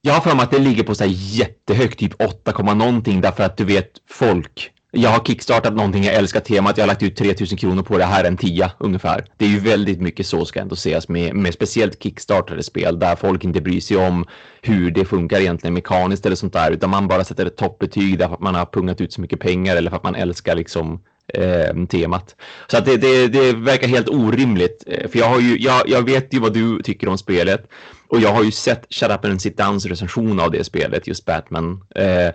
Jag 0.00 0.12
har 0.14 0.20
för 0.20 0.34
mig 0.36 0.42
att 0.44 0.50
det 0.50 0.58
ligger 0.58 0.82
på 0.84 0.94
så 0.94 1.04
jättehögt, 1.08 1.98
typ 1.98 2.22
8, 2.22 2.52
komma 2.52 2.74
någonting 2.74 3.20
därför 3.20 3.42
att 3.44 3.56
du 3.56 3.64
vet 3.64 3.90
folk. 4.10 4.72
Jag 4.92 5.10
har 5.10 5.24
kickstartat 5.24 5.74
någonting, 5.74 6.04
jag 6.04 6.14
älskar 6.14 6.40
temat, 6.40 6.76
jag 6.78 6.82
har 6.82 6.88
lagt 6.88 7.02
ut 7.02 7.16
3000 7.16 7.58
kronor 7.58 7.82
på 7.82 7.98
det, 7.98 8.04
här 8.04 8.24
en 8.24 8.36
tia 8.36 8.72
ungefär. 8.78 9.24
Det 9.36 9.44
är 9.44 9.48
ju 9.48 9.58
väldigt 9.58 10.00
mycket 10.00 10.26
så 10.26 10.44
ska 10.44 10.60
ändå 10.60 10.76
sägas 10.76 11.08
med, 11.08 11.34
med 11.34 11.54
speciellt 11.54 12.02
kickstartade 12.02 12.62
spel 12.62 12.98
där 12.98 13.16
folk 13.16 13.44
inte 13.44 13.60
bryr 13.60 13.80
sig 13.80 13.96
om 13.96 14.24
hur 14.62 14.90
det 14.90 15.04
funkar 15.04 15.40
egentligen 15.40 15.74
mekaniskt 15.74 16.26
eller 16.26 16.36
sånt 16.36 16.52
där 16.52 16.70
utan 16.70 16.90
man 16.90 17.08
bara 17.08 17.24
sätter 17.24 17.46
ett 17.46 17.56
toppbetyg 17.56 18.18
därför 18.18 18.34
att 18.34 18.40
man 18.40 18.54
har 18.54 18.66
pungat 18.66 19.00
ut 19.00 19.12
så 19.12 19.20
mycket 19.20 19.40
pengar 19.40 19.76
eller 19.76 19.90
för 19.90 19.96
att 19.96 20.04
man 20.04 20.14
älskar 20.14 20.54
liksom 20.54 21.00
eh, 21.34 21.86
temat. 21.90 22.36
Så 22.66 22.76
att 22.78 22.84
det, 22.84 22.96
det, 22.96 23.28
det 23.28 23.52
verkar 23.52 23.88
helt 23.88 24.08
orimligt. 24.08 24.84
eh, 24.86 25.08
För 25.10 25.18
jag, 25.18 25.28
har 25.28 25.40
ju, 25.40 25.58
jag, 25.58 25.88
jag 25.88 26.02
vet 26.02 26.34
ju 26.34 26.38
vad 26.38 26.52
du 26.54 26.82
tycker 26.82 27.08
om 27.08 27.18
spelet. 27.18 27.68
Och 28.08 28.20
jag 28.20 28.32
har 28.32 28.44
ju 28.44 28.50
sett 28.50 28.86
Shut 28.90 29.10
Up 29.10 29.24
and 29.24 29.42
Sit 29.42 29.56
Downs 29.56 29.86
recension 29.86 30.40
av 30.40 30.50
det 30.50 30.64
spelet, 30.64 31.06
just 31.06 31.24
Batman. 31.24 31.84
Eh, 31.94 32.30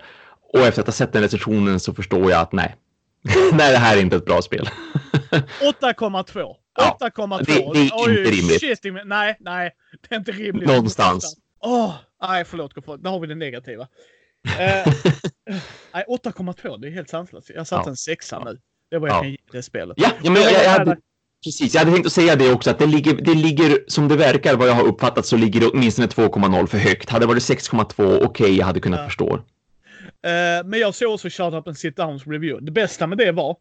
och 0.52 0.60
efter 0.60 0.80
att 0.80 0.86
ha 0.88 0.92
sett 0.92 1.12
den 1.12 1.22
recensionen 1.22 1.80
så 1.80 1.94
förstår 1.94 2.30
jag 2.30 2.40
att 2.40 2.52
nej. 2.52 2.76
nej, 3.52 3.72
det 3.72 3.78
här 3.78 3.96
är 3.96 4.00
inte 4.00 4.16
ett 4.16 4.24
bra 4.24 4.42
spel. 4.42 4.68
8,2. 5.30 6.54
Ja, 6.76 6.98
8,2. 7.00 7.38
det- 7.38 7.44
det 7.72 7.78
är 7.78 7.82
inte 7.84 7.94
Oj, 7.98 8.16
rimligt. 8.16 8.60
Shit, 8.60 8.80
nej, 9.04 9.36
nej. 9.40 9.70
Det 10.08 10.14
är 10.14 10.18
inte 10.18 10.32
rimligt. 10.32 10.68
Någonstans. 10.68 11.36
Åh, 11.60 11.94
nej 12.22 12.44
förlåt. 12.44 12.74
Där 13.02 13.10
har 13.10 13.20
vi 13.20 13.26
det 13.26 13.34
negativa. 13.34 13.82
Eh, 14.58 14.92
nej, 15.94 16.04
8,2. 16.08 16.78
Det 16.80 16.88
är 16.88 16.92
helt 16.92 17.08
sanslöst. 17.08 17.50
Jag 17.54 17.66
satte 17.66 17.82
Ja. 17.86 17.90
en 17.90 17.96
sexa 17.96 18.38
nu. 18.44 18.58
Det 18.90 18.98
vad 18.98 19.10
jag 19.10 19.16
Ja. 19.16 19.20
kan 19.20 19.30
ge 19.30 19.36
det 19.52 19.62
spelet. 19.62 19.94
ja, 20.00 20.10
ja, 20.22 20.30
men 20.30 20.42
jag, 20.42 20.52
jag, 20.52 20.64
jag 20.64 20.70
hade, 20.70 20.96
precis, 21.44 21.74
jag 21.74 21.80
hade 21.80 21.92
tänkt 21.92 22.06
att 22.06 22.12
säga 22.12 22.36
det 22.36 22.52
också, 22.52 22.70
att 22.70 22.78
det 22.78 22.86
ligger, 22.86 23.14
det 23.14 23.34
ligger, 23.34 23.78
som 23.88 24.08
det 24.08 24.16
verkar, 24.16 24.56
vad 24.56 24.68
jag 24.68 24.72
har 24.74 24.84
uppfattat, 24.86 25.26
så 25.26 25.36
ligger 25.36 25.60
det 25.60 25.66
åtminstone 25.66 26.06
2,0 26.08 26.66
för 26.66 26.78
högt. 26.78 27.10
Hade 27.10 27.22
det 27.22 27.28
varit 27.28 27.42
6,2, 27.42 28.24
okej, 28.24 28.56
jag 28.58 28.66
hade 28.66 28.80
kunnat 28.80 29.00
Ja. 29.00 29.06
förstå. 29.06 29.40
Eh, 30.22 30.64
men 30.64 30.80
jag 30.80 30.94
såg 30.94 31.12
också 31.14 31.28
Shut 31.30 31.54
Up 31.54 31.66
and 31.68 31.78
Sit 31.78 31.96
Downs 31.96 32.26
review. 32.26 32.64
Det 32.66 32.72
bästa 32.72 33.06
med 33.06 33.18
det 33.18 33.32
var, 33.32 33.56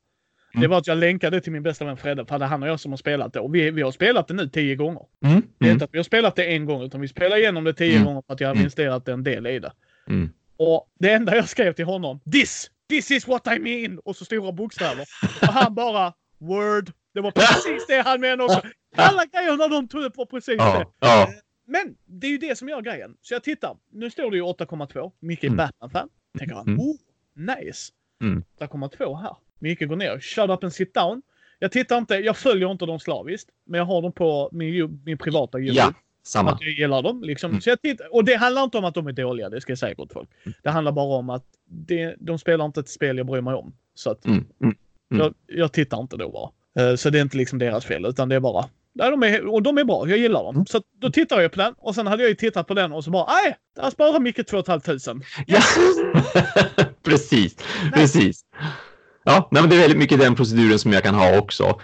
det 0.54 0.58
Mm. 0.58 0.70
var 0.72 0.78
att 0.78 0.88
jag 0.88 0.98
länkade 0.98 1.42
till 1.42 1.52
min 1.52 1.64
bästa 1.64 1.86
vän 1.86 1.98
Fredde, 1.98 2.26
för 2.26 2.40
det 2.40 2.46
är 2.46 2.50
han 2.50 2.64
och 2.64 2.70
jag 2.70 2.80
som 2.80 2.92
har 2.92 2.98
spelat 2.98 3.34
det. 3.34 3.40
Och 3.40 3.56
vi, 3.56 3.72
vi 3.72 3.82
har 3.82 3.92
spelat 3.92 4.28
det 4.28 4.34
nu 4.34 4.48
tio 4.50 4.76
gånger. 4.76 5.06
Mm, 5.26 5.42
Det 5.58 5.66
är 5.66 5.68
mm, 5.68 5.74
inte 5.74 5.86
att 5.86 5.94
vi 5.94 5.98
har 5.98 6.04
spelat 6.04 6.36
det 6.36 6.46
en 6.46 6.66
gång, 6.66 6.84
utan 6.84 7.02
vi 7.02 7.08
spelar 7.08 7.38
igenom 7.38 7.64
det 7.64 7.74
tio 7.74 7.92
Mm. 7.96 8.06
gånger 8.06 8.24
för 8.28 8.34
att 8.34 8.40
jag 8.40 8.48
har 8.48 8.54
Mm. 8.54 8.62
investerat 8.62 9.08
en 9.08 9.24
del 9.24 9.48
i 9.48 9.60
det. 9.60 9.72
mm. 10.08 10.30
Och 10.58 10.88
det 11.00 11.12
enda 11.12 11.36
jag 11.36 11.50
skrev 11.50 11.74
till 11.74 11.86
honom, 11.86 12.20
this! 12.32 12.72
This 12.90 13.12
is 13.12 13.28
what 13.28 13.48
I 13.48 13.60
mean! 13.60 14.00
Och 14.00 14.16
så 14.16 14.26
stora 14.26 14.52
bokstäver. 14.52 15.06
Och 15.42 15.48
han 15.48 15.76
bara, 15.76 16.14
word. 16.38 16.92
Det 17.14 17.22
var 17.22 17.32
precis 17.32 17.88
det 17.88 18.02
han 18.02 18.22
menade 18.22 18.44
också. 18.44 18.62
Alla 18.96 19.26
grejerna 19.26 19.68
de 19.68 19.88
tog 19.88 20.04
upp 20.04 20.18
var 20.18 20.26
precis 20.26 20.56
Ja, 20.58 20.80
det. 20.80 20.86
ja. 21.08 21.28
Men 21.68 21.96
det 22.06 22.28
är 22.28 22.32
ju 22.32 22.38
det 22.38 22.56
som 22.58 22.70
gör 22.70 22.82
grejen. 22.82 23.16
Så 23.22 23.34
jag 23.34 23.44
tittar. 23.44 23.78
Nu 23.92 24.10
står 24.10 24.32
det 24.32 24.38
ju 24.38 24.44
8,2. 24.44 25.12
Micke 25.20 25.44
är 25.44 25.48
Mm. 25.48 25.58
Batman-fan. 25.58 26.10
Tänker 26.40 26.56
han, 26.56 26.68
Mm. 26.68 26.80
oh, 26.80 26.96
nice. 27.34 27.92
Mm. 28.22 28.44
8,2 28.60 29.16
här. 29.22 29.36
Micke 29.60 29.88
går 29.88 29.96
ner. 29.96 30.20
Shut 30.20 30.50
up 30.50 30.64
and 30.64 30.74
sit 30.74 30.94
down. 30.94 31.22
Jag 31.60 31.72
tittar 31.72 31.98
inte, 31.98 32.16
jag 32.16 32.38
följer 32.38 32.72
inte 32.72 32.86
dem 32.86 33.00
slaviskt. 33.00 33.50
Men 33.66 33.78
jag 33.78 33.86
har 33.86 34.02
dem 34.02 34.12
på 34.12 34.50
min, 34.52 35.02
min 35.06 35.18
privata 35.18 35.60
YouTube. 35.60 35.78
ja 35.80 35.94
samma. 36.24 36.52
Att 36.52 36.62
jag 36.62 36.70
gillar 36.72 37.02
dem. 37.02 37.24
Liksom. 37.24 37.50
Mm. 37.52 37.62
Så 37.62 37.70
jag 37.70 37.82
tittar, 37.82 38.14
och 38.16 38.26
det 38.26 38.36
handlar 38.36 38.64
inte 38.64 38.78
om 38.78 38.86
att 38.86 38.94
de 38.94 39.08
är 39.08 39.12
dåliga, 39.12 39.50
det 39.50 39.62
ska 39.62 39.72
jag 39.72 39.78
säga 39.80 39.94
gott 39.94 40.14
folk. 40.14 40.30
Det 40.64 40.70
handlar 40.70 40.92
bara 40.92 41.16
om 41.18 41.30
att 41.30 41.46
det, 41.66 42.16
de 42.20 42.40
spelar 42.40 42.66
inte 42.66 42.80
ett 42.80 42.90
spel 42.90 43.18
jag 43.18 43.26
bryr 43.28 43.42
mig 43.42 43.54
om. 43.54 43.74
Så 43.94 44.12
att 44.12 44.26
Mm, 44.26 44.38
mm. 44.62 44.76
Mm. 45.12 45.24
jag, 45.24 45.34
jag 45.60 45.72
tittar 45.72 46.02
inte 46.02 46.18
då 46.18 46.30
bara. 46.32 46.90
Eh, 46.90 46.96
Så 46.96 47.10
det 47.10 47.18
är 47.18 47.22
inte 47.22 47.38
liksom 47.38 47.60
deras 47.60 47.86
fel, 47.86 48.06
utan 48.06 48.30
det 48.30 48.36
är 48.36 48.40
bara... 48.40 48.66
Nej, 48.94 49.12
de 49.12 49.24
är, 49.24 49.48
och 49.48 49.64
de 49.64 49.78
är 49.78 49.84
bra, 49.84 50.10
jag 50.10 50.18
gillar 50.18 50.44
dem. 50.44 50.56
Mm. 50.56 50.66
Så 50.66 50.82
då 51.02 51.10
tittar 51.10 51.42
jag 51.42 51.52
på 51.52 51.58
den 51.58 51.74
och 51.78 51.96
sen 51.96 52.08
hade 52.08 52.24
jag 52.24 52.30
ju 52.30 52.36
tittat 52.36 52.68
på 52.68 52.74
den 52.74 52.92
och 52.92 53.04
så 53.04 53.12
bara 53.12 53.26
nej, 53.34 53.56
där 53.76 53.90
sparar 53.90 54.20
Micke 54.20 54.48
2 54.48 54.64
500. 54.64 55.26
Ja. 55.48 55.60
precis, 57.04 57.56
precis. 57.94 58.42
Ja, 59.24 59.48
nej, 59.52 59.62
men 59.62 59.70
det 59.70 59.76
är 59.76 59.80
väldigt 59.80 59.98
mycket 59.98 60.20
den 60.20 60.36
proceduren 60.36 60.80
som 60.80 60.94
jag 60.94 61.04
kan 61.04 61.16
ha 61.16 61.38
också. 61.38 61.80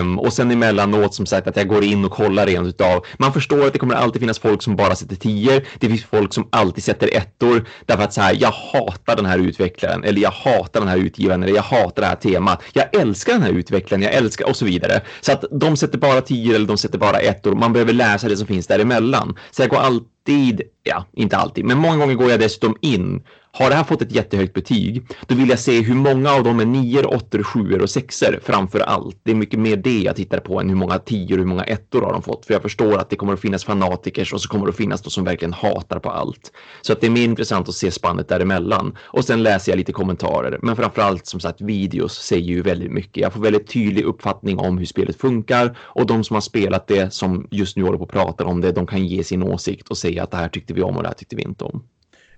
Um, 0.00 0.18
och 0.18 0.32
sen 0.32 0.50
emellanåt 0.50 1.14
som 1.14 1.26
sagt 1.26 1.46
att 1.46 1.56
jag 1.56 1.68
går 1.68 1.84
in 1.84 2.04
och 2.04 2.10
kollar 2.10 2.46
rent 2.46 2.68
utav. 2.68 3.04
Man 3.18 3.32
förstår 3.32 3.66
att 3.66 3.72
det 3.72 3.78
kommer 3.78 3.94
alltid 3.94 4.20
finnas 4.20 4.38
folk 4.38 4.62
som 4.62 4.76
bara 4.76 4.94
sätter 4.94 5.16
tior. 5.16 5.62
Det 5.78 5.88
finns 5.88 6.04
folk 6.04 6.34
som 6.34 6.48
alltid 6.50 6.84
sätter 6.84 7.16
ettor 7.16 7.68
därför 7.86 8.02
att 8.02 8.12
så 8.12 8.20
här, 8.20 8.36
jag 8.40 8.50
hatar 8.50 9.16
den 9.16 9.26
här 9.26 9.38
utvecklaren 9.38 10.04
eller 10.04 10.20
jag 10.20 10.30
hatar 10.30 10.80
den 10.80 10.88
här 10.88 10.96
utgivaren 10.96 11.42
eller 11.42 11.54
jag 11.54 11.62
hatar 11.62 12.02
det 12.02 12.08
här 12.08 12.16
temat. 12.16 12.62
Jag 12.72 12.94
älskar 12.94 13.32
den 13.32 13.42
här 13.42 13.52
utvecklaren, 13.52 14.02
jag 14.02 14.14
älskar 14.14 14.48
och 14.48 14.56
så 14.56 14.64
vidare. 14.64 15.00
Så 15.20 15.32
att 15.32 15.44
de 15.50 15.76
sätter 15.76 15.98
bara 15.98 16.20
tior 16.20 16.54
eller 16.54 16.66
de 16.66 16.78
sätter 16.78 16.98
bara 16.98 17.18
ettor. 17.18 17.54
Man 17.54 17.72
behöver 17.72 17.92
läsa 17.92 18.28
det 18.28 18.36
som 18.36 18.46
finns 18.46 18.66
däremellan. 18.66 19.36
Så 19.50 19.62
jag 19.62 19.70
går 19.70 19.78
alltid, 19.78 20.62
ja, 20.82 21.04
inte 21.12 21.36
alltid, 21.36 21.64
men 21.64 21.78
många 21.78 21.96
gånger 21.96 22.14
går 22.14 22.30
jag 22.30 22.40
dessutom 22.40 22.76
in 22.80 23.22
har 23.58 23.70
det 23.70 23.76
här 23.76 23.84
fått 23.84 24.02
ett 24.02 24.12
jättehögt 24.12 24.54
betyg, 24.54 25.06
då 25.26 25.34
vill 25.34 25.48
jag 25.48 25.58
se 25.58 25.80
hur 25.80 25.94
många 25.94 26.30
av 26.32 26.42
dem 26.42 26.60
är 26.60 26.64
nior, 26.64 27.14
åttor, 27.14 27.42
sjuor 27.42 27.82
och 27.82 27.90
sexor 27.90 28.40
framför 28.42 28.80
allt. 28.80 29.20
Det 29.22 29.30
är 29.30 29.34
mycket 29.34 29.60
mer 29.60 29.76
det 29.76 30.00
jag 30.00 30.16
tittar 30.16 30.38
på 30.40 30.60
än 30.60 30.68
hur 30.68 30.76
många 30.76 30.98
tior 30.98 31.32
och 31.32 31.38
hur 31.38 31.48
många 31.48 31.64
ettor 31.64 32.02
har 32.02 32.12
de 32.12 32.22
fått. 32.22 32.46
För 32.46 32.54
jag 32.54 32.62
förstår 32.62 32.98
att 32.98 33.10
det 33.10 33.16
kommer 33.16 33.32
att 33.32 33.40
finnas 33.40 33.64
fanatiker 33.64 34.34
och 34.34 34.40
så 34.40 34.48
kommer 34.48 34.66
det 34.66 34.70
att 34.70 34.76
finnas 34.76 35.02
de 35.02 35.10
som 35.10 35.24
verkligen 35.24 35.52
hatar 35.52 35.98
på 35.98 36.10
allt. 36.10 36.52
Så 36.82 36.92
att 36.92 37.00
det 37.00 37.06
är 37.06 37.10
mer 37.10 37.24
intressant 37.24 37.68
att 37.68 37.74
se 37.74 37.90
spannet 37.90 38.28
däremellan. 38.28 38.96
Och 39.00 39.24
sen 39.24 39.42
läser 39.42 39.72
jag 39.72 39.76
lite 39.76 39.92
kommentarer. 39.92 40.58
Men 40.62 40.76
framför 40.76 41.02
allt 41.02 41.26
som 41.26 41.40
sagt 41.40 41.60
videos 41.60 42.14
säger 42.14 42.46
ju 42.46 42.62
väldigt 42.62 42.92
mycket. 42.92 43.22
Jag 43.22 43.32
får 43.32 43.40
väldigt 43.40 43.72
tydlig 43.72 44.04
uppfattning 44.04 44.58
om 44.58 44.78
hur 44.78 44.86
spelet 44.86 45.16
funkar 45.16 45.78
och 45.80 46.06
de 46.06 46.24
som 46.24 46.34
har 46.34 46.40
spelat 46.40 46.86
det 46.86 47.12
som 47.12 47.48
just 47.50 47.76
nu 47.76 47.82
håller 47.82 47.98
på 47.98 48.04
och 48.04 48.10
pratar 48.10 48.44
om 48.44 48.60
det, 48.60 48.72
de 48.72 48.86
kan 48.86 49.06
ge 49.06 49.24
sin 49.24 49.42
åsikt 49.42 49.88
och 49.88 49.98
säga 49.98 50.22
att 50.22 50.30
det 50.30 50.36
här 50.36 50.48
tyckte 50.48 50.74
vi 50.74 50.82
om 50.82 50.96
och 50.96 51.02
det 51.02 51.08
här 51.08 51.14
tyckte 51.14 51.36
vi 51.36 51.42
inte 51.42 51.64
om. 51.64 51.82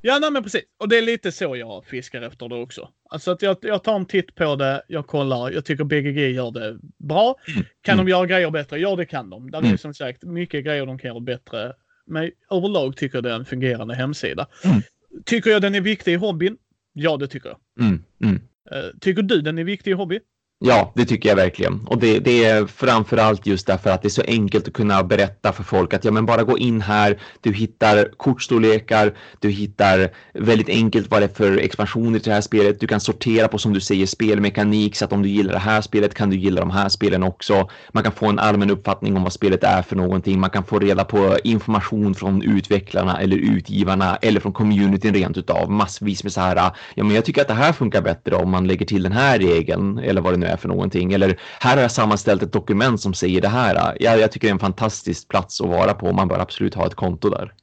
Ja, 0.09 0.19
nej 0.19 0.31
men 0.31 0.43
precis. 0.43 0.63
Och 0.79 0.89
det 0.89 0.99
är 0.99 1.03
lite 1.03 1.33
så 1.33 1.57
jag 1.57 1.85
fiskar 1.87 2.23
efter 2.23 2.49
det 2.49 2.55
också. 2.55 2.89
Alltså 3.11 3.31
att 3.31 3.43
jag, 3.43 3.57
jag 3.63 3.85
tar 3.85 3.97
en 3.97 4.07
titt 4.07 4.35
på 4.35 4.57
det, 4.57 4.83
jag 4.89 5.07
kollar, 5.07 5.51
jag 5.51 5.65
tycker 5.65 5.85
BGG 5.85 6.19
gör 6.31 6.51
det 6.51 6.79
bra. 6.99 7.35
Kan 7.83 7.95
Mm. 7.95 8.07
de 8.07 8.11
göra 8.11 8.27
grejer 8.27 8.51
bättre? 8.51 8.79
Ja, 8.79 8.97
det 8.97 9.07
kan 9.07 9.31
de. 9.31 9.51
Där 9.51 9.59
är 9.59 9.65
Mm. 9.65 9.79
som 9.79 9.95
sagt 9.95 10.23
mycket 10.25 10.65
grejer 10.65 10.87
de 10.87 10.99
kan 10.99 11.09
göra 11.09 11.21
bättre. 11.21 11.73
Men 12.07 12.31
överlag 12.51 12.97
tycker 12.97 13.17
jag 13.17 13.25
det 13.25 13.31
är 13.31 13.35
en 13.37 13.45
fungerande 13.45 13.95
hemsida. 13.95 14.47
Mm. 14.65 14.81
Tycker 15.27 15.51
jag 15.51 15.63
den 15.63 15.75
är 15.75 15.81
viktig 15.81 16.13
i 16.13 16.17
hobbyn? 16.17 16.57
Ja, 16.93 17.17
det 17.17 17.29
tycker 17.29 17.49
jag. 17.49 17.87
Mm, 17.87 18.05
mm. 18.25 18.41
Eh, 18.71 18.91
tycker 19.01 19.23
du 19.23 19.41
den 19.41 19.59
är 19.59 19.65
viktig 19.65 19.91
i 19.91 19.95
hobby? 19.95 20.21
Ja, 20.61 20.93
det 20.97 21.05
tycker 21.05 21.29
jag 21.29 21.37
verkligen. 21.37 21.81
Och 21.87 21.99
det, 21.99 22.19
det 22.19 22.45
är 22.45 22.67
framförallt 22.67 23.47
just 23.47 23.67
därför 23.67 23.91
att 23.91 24.03
det 24.03 24.09
är 24.09 24.11
så 24.11 24.23
enkelt 24.27 24.69
att 24.69 24.75
kunna 24.75 25.05
berätta 25.05 25.53
för 25.53 25.63
folk 25.63 25.95
att 25.95 26.05
ja, 26.05 26.11
men 26.11 26.27
bara 26.27 26.43
gå 26.43 26.59
in 26.59 26.81
här. 26.81 27.19
Du 27.41 27.53
hittar 27.53 28.11
kortstorlekar. 28.17 29.15
Du 29.41 29.51
hittar 29.51 30.11
väldigt 30.35 30.69
enkelt 30.69 31.11
vad 31.11 31.23
det 31.23 31.25
är 31.25 31.35
för 31.35 31.57
expansioner 31.59 32.19
till 32.19 32.29
det 32.29 32.35
här 32.35 32.41
spelet. 32.41 32.81
Du 32.81 32.87
kan 32.87 33.01
sortera 33.01 33.49
på 33.49 33.59
som 33.59 33.73
du 33.73 33.81
säger 33.81 34.07
spelmekanik 34.07 34.97
så 34.97 35.05
att 35.05 35.13
om 35.13 35.23
du 35.23 35.29
gillar 35.29 35.53
det 35.53 35.59
här 35.59 35.81
spelet 35.81 36.15
kan 36.15 36.31
du 36.31 36.37
gilla 36.37 36.61
de 36.61 36.71
här 36.71 36.89
spelen 36.89 37.23
också. 37.23 37.69
Man 37.93 38.03
kan 38.03 38.13
få 38.13 38.27
en 38.27 38.39
allmän 38.39 38.71
uppfattning 38.71 39.17
om 39.17 39.23
vad 39.23 39.33
spelet 39.33 39.65
är 39.65 39.83
för 39.83 39.97
någonting. 39.97 40.41
Man 40.41 40.51
kan 40.51 40.65
få 40.65 40.79
reda 40.79 41.05
på 41.05 41.39
information 41.45 42.15
från 42.15 42.43
utvecklarna 42.43 43.21
eller 43.21 43.37
utgivarna 43.37 44.17
eller 44.17 44.41
från 44.41 44.53
communityn 44.53 45.15
rent 45.15 45.37
utav 45.37 45.71
massvis 45.71 46.23
med 46.23 46.33
så 46.33 46.41
här. 46.41 46.57
Ja, 46.95 47.05
men 47.05 47.15
jag 47.15 47.25
tycker 47.25 47.43
att 47.43 47.49
det 47.49 47.55
här 47.55 47.73
funkar 47.73 48.03
bättre 48.03 48.37
om 48.37 48.51
man 48.51 48.67
lägger 48.67 48.87
till 48.87 49.03
den 49.03 49.13
här 49.13 49.39
regeln 49.39 49.99
eller 49.99 50.21
vad 50.21 50.33
det 50.33 50.37
nu 50.37 50.48
är 50.49 50.57
för 50.57 50.69
någonting. 50.69 51.13
Eller 51.13 51.39
här 51.61 51.77
har 51.77 51.83
jag 51.83 51.91
sammanställt 51.91 52.43
ett 52.43 52.53
dokument 52.53 53.01
som 53.01 53.15
säger 53.15 53.41
det 53.41 53.49
här. 53.49 53.97
Jag, 54.01 54.21
jag 54.21 54.33
tycker 54.33 54.49
det 54.49 54.51
är 54.51 54.55
en 54.55 54.59
fantastisk 54.59 55.29
plats 55.29 55.61
att 55.61 55.69
vara 55.69 55.95
på. 55.95 56.13
Man 56.13 56.29
bör 56.29 56.39
absolut 56.39 56.75
ha 56.75 56.87
ett 56.87 56.95
konto 56.95 57.31
där. 57.31 57.55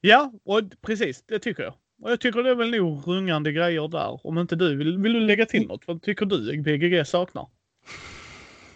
Ja, 0.00 0.32
och 0.44 0.60
precis. 0.86 1.24
Det 1.26 1.38
tycker 1.38 1.62
jag. 1.62 1.74
Och 2.02 2.10
jag 2.10 2.20
tycker 2.20 2.42
det 2.42 2.50
är 2.50 2.54
väl 2.54 2.70
nog 2.70 3.08
rungande 3.08 3.52
grejer 3.52 3.88
där. 3.88 4.26
Om 4.26 4.38
inte 4.38 4.56
du 4.56 4.76
vill, 4.76 4.98
vill 4.98 5.12
du 5.12 5.20
lägga 5.20 5.46
till 5.46 5.66
något? 5.66 5.82
Vad 5.86 6.02
tycker 6.02 6.26
du 6.26 6.62
BGG 6.62 7.06
saknar? 7.06 7.46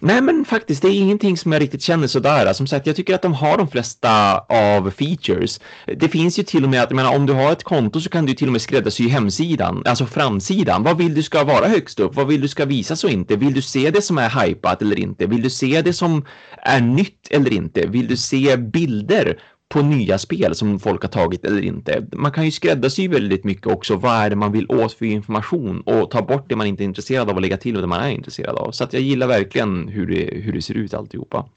Nej, 0.06 0.20
men 0.20 0.44
faktiskt, 0.44 0.82
det 0.82 0.88
är 0.88 0.92
ingenting 0.92 1.36
som 1.36 1.52
jag 1.52 1.62
riktigt 1.62 1.82
känner 1.82 2.06
sådär. 2.06 2.52
Som 2.52 2.66
sagt, 2.66 2.86
jag 2.86 2.96
tycker 2.96 3.14
att 3.14 3.22
de 3.22 3.34
har 3.34 3.58
de 3.58 3.68
flesta 3.68 4.38
av 4.38 4.90
features. 4.90 5.60
Det 5.96 6.08
finns 6.08 6.38
ju 6.38 6.42
till 6.42 6.64
och 6.64 6.70
med 6.70 6.82
att, 6.82 6.90
jag 6.90 6.96
menar, 6.96 7.16
om 7.16 7.26
du 7.26 7.32
har 7.32 7.52
ett 7.52 7.62
konto 7.62 8.00
så 8.00 8.10
kan 8.10 8.26
du 8.26 8.34
till 8.34 8.46
och 8.46 8.52
med 8.52 8.62
skräddarsy 8.62 9.08
hemsidan, 9.08 9.82
alltså 9.86 10.06
framsidan. 10.06 10.82
Vad 10.82 10.98
vill 10.98 11.14
du 11.14 11.22
ska 11.22 11.44
vara 11.44 11.68
högst 11.68 12.00
upp? 12.00 12.14
Vad 12.14 12.26
vill 12.26 12.40
du 12.40 12.48
ska 12.48 12.64
visas 12.64 13.04
och 13.04 13.10
inte? 13.10 13.36
Vill 13.36 13.54
du 13.54 13.62
se 13.62 13.90
det 13.90 14.02
som 14.02 14.18
är 14.18 14.46
hypat 14.46 14.82
eller 14.82 14.98
inte? 14.98 15.26
Vill 15.26 15.42
du 15.42 15.50
se 15.50 15.82
det 15.82 15.92
som 15.92 16.24
är 16.62 16.80
nytt 16.80 17.28
eller 17.30 17.52
inte? 17.52 17.86
Vill 17.86 18.06
du 18.06 18.16
se 18.16 18.56
bilder 18.56 19.38
på 19.74 19.82
nya 19.82 20.18
spel 20.18 20.54
som 20.54 20.80
folk 20.80 21.02
har 21.02 21.08
tagit 21.08 21.44
eller 21.44 21.62
inte. 21.62 22.06
Man 22.12 22.32
kan 22.32 22.44
ju 22.44 22.50
skräddarsy 22.50 23.08
väldigt 23.08 23.44
mycket 23.44 23.66
också. 23.66 23.96
Vad 23.96 24.12
är 24.16 24.30
det 24.30 24.36
man 24.36 24.52
vill 24.52 24.66
åt 24.70 24.92
för 24.92 25.04
information 25.04 25.80
och 25.80 26.10
ta 26.10 26.22
bort 26.22 26.48
det 26.48 26.56
man 26.56 26.66
inte 26.66 26.82
är 26.82 26.84
intresserad 26.84 27.30
av 27.30 27.36
och 27.36 27.42
lägga 27.42 27.56
till 27.56 27.80
det 27.80 27.86
man 27.86 28.00
är 28.00 28.10
intresserad 28.10 28.56
av. 28.56 28.70
Så 28.70 28.84
att 28.84 28.92
jag 28.92 29.02
gillar 29.02 29.26
verkligen 29.26 29.88
hur 29.88 30.06
det, 30.06 30.34
hur 30.34 30.52
det 30.52 30.62
ser 30.62 30.74
ut 30.74 30.94
alltihopa. 30.94 31.48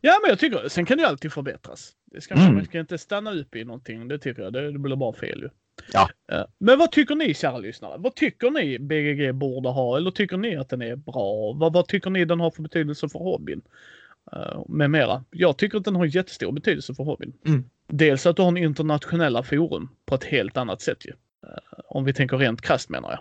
Ja, 0.00 0.18
men 0.22 0.28
jag 0.28 0.38
tycker 0.38 0.68
sen 0.68 0.86
kan 0.86 0.96
det 0.96 1.02
ju 1.02 1.08
alltid 1.08 1.32
förbättras. 1.32 1.92
Det 2.12 2.20
ska, 2.20 2.34
mm. 2.34 2.54
Man 2.54 2.64
ska 2.64 2.80
inte 2.80 2.98
stanna 2.98 3.32
upp 3.32 3.56
i 3.56 3.64
någonting. 3.64 4.08
Det 4.08 4.18
tycker 4.18 4.42
jag. 4.42 4.52
Det, 4.52 4.72
det 4.72 4.78
blir 4.78 4.96
bara 4.96 5.12
fel 5.12 5.40
ju. 5.40 5.48
Ja. 5.92 6.08
Men 6.58 6.78
vad 6.78 6.92
tycker 6.92 7.14
ni 7.14 7.34
kära 7.34 7.58
lyssnare? 7.58 7.94
Vad 7.98 8.14
tycker 8.14 8.50
ni 8.50 8.78
BGG 8.78 9.34
borde 9.34 9.68
ha? 9.68 9.96
Eller 9.96 10.10
tycker 10.10 10.36
ni 10.36 10.56
att 10.56 10.68
den 10.68 10.82
är 10.82 10.96
bra? 10.96 11.52
Vad, 11.52 11.72
vad 11.72 11.88
tycker 11.88 12.10
ni 12.10 12.24
den 12.24 12.40
har 12.40 12.50
för 12.50 12.62
betydelse 12.62 13.08
för 13.08 13.18
hobbyn? 13.18 13.62
Eh, 14.32 14.62
med 14.68 14.90
mera. 14.90 15.24
Jag 15.30 15.56
tycker 15.56 15.78
att 15.78 15.84
den 15.84 15.96
har 15.96 16.04
jättestor 16.04 16.52
betydelse 16.52 16.94
för 16.94 17.04
hobbyn. 17.04 17.32
Mm. 17.46 17.64
Dels 17.86 18.26
att 18.26 18.36
du 18.36 18.42
har 18.42 18.48
en 18.48 18.56
internationella 18.56 19.42
forum 19.42 19.88
på 20.06 20.14
ett 20.14 20.24
helt 20.24 20.56
annat 20.56 20.80
sätt 20.80 21.06
ju. 21.06 21.12
Eh, 21.46 21.78
om 21.88 22.04
vi 22.04 22.12
tänker 22.12 22.36
rent 22.36 22.60
krasst 22.60 22.88
menar 22.88 23.10
jag. 23.10 23.20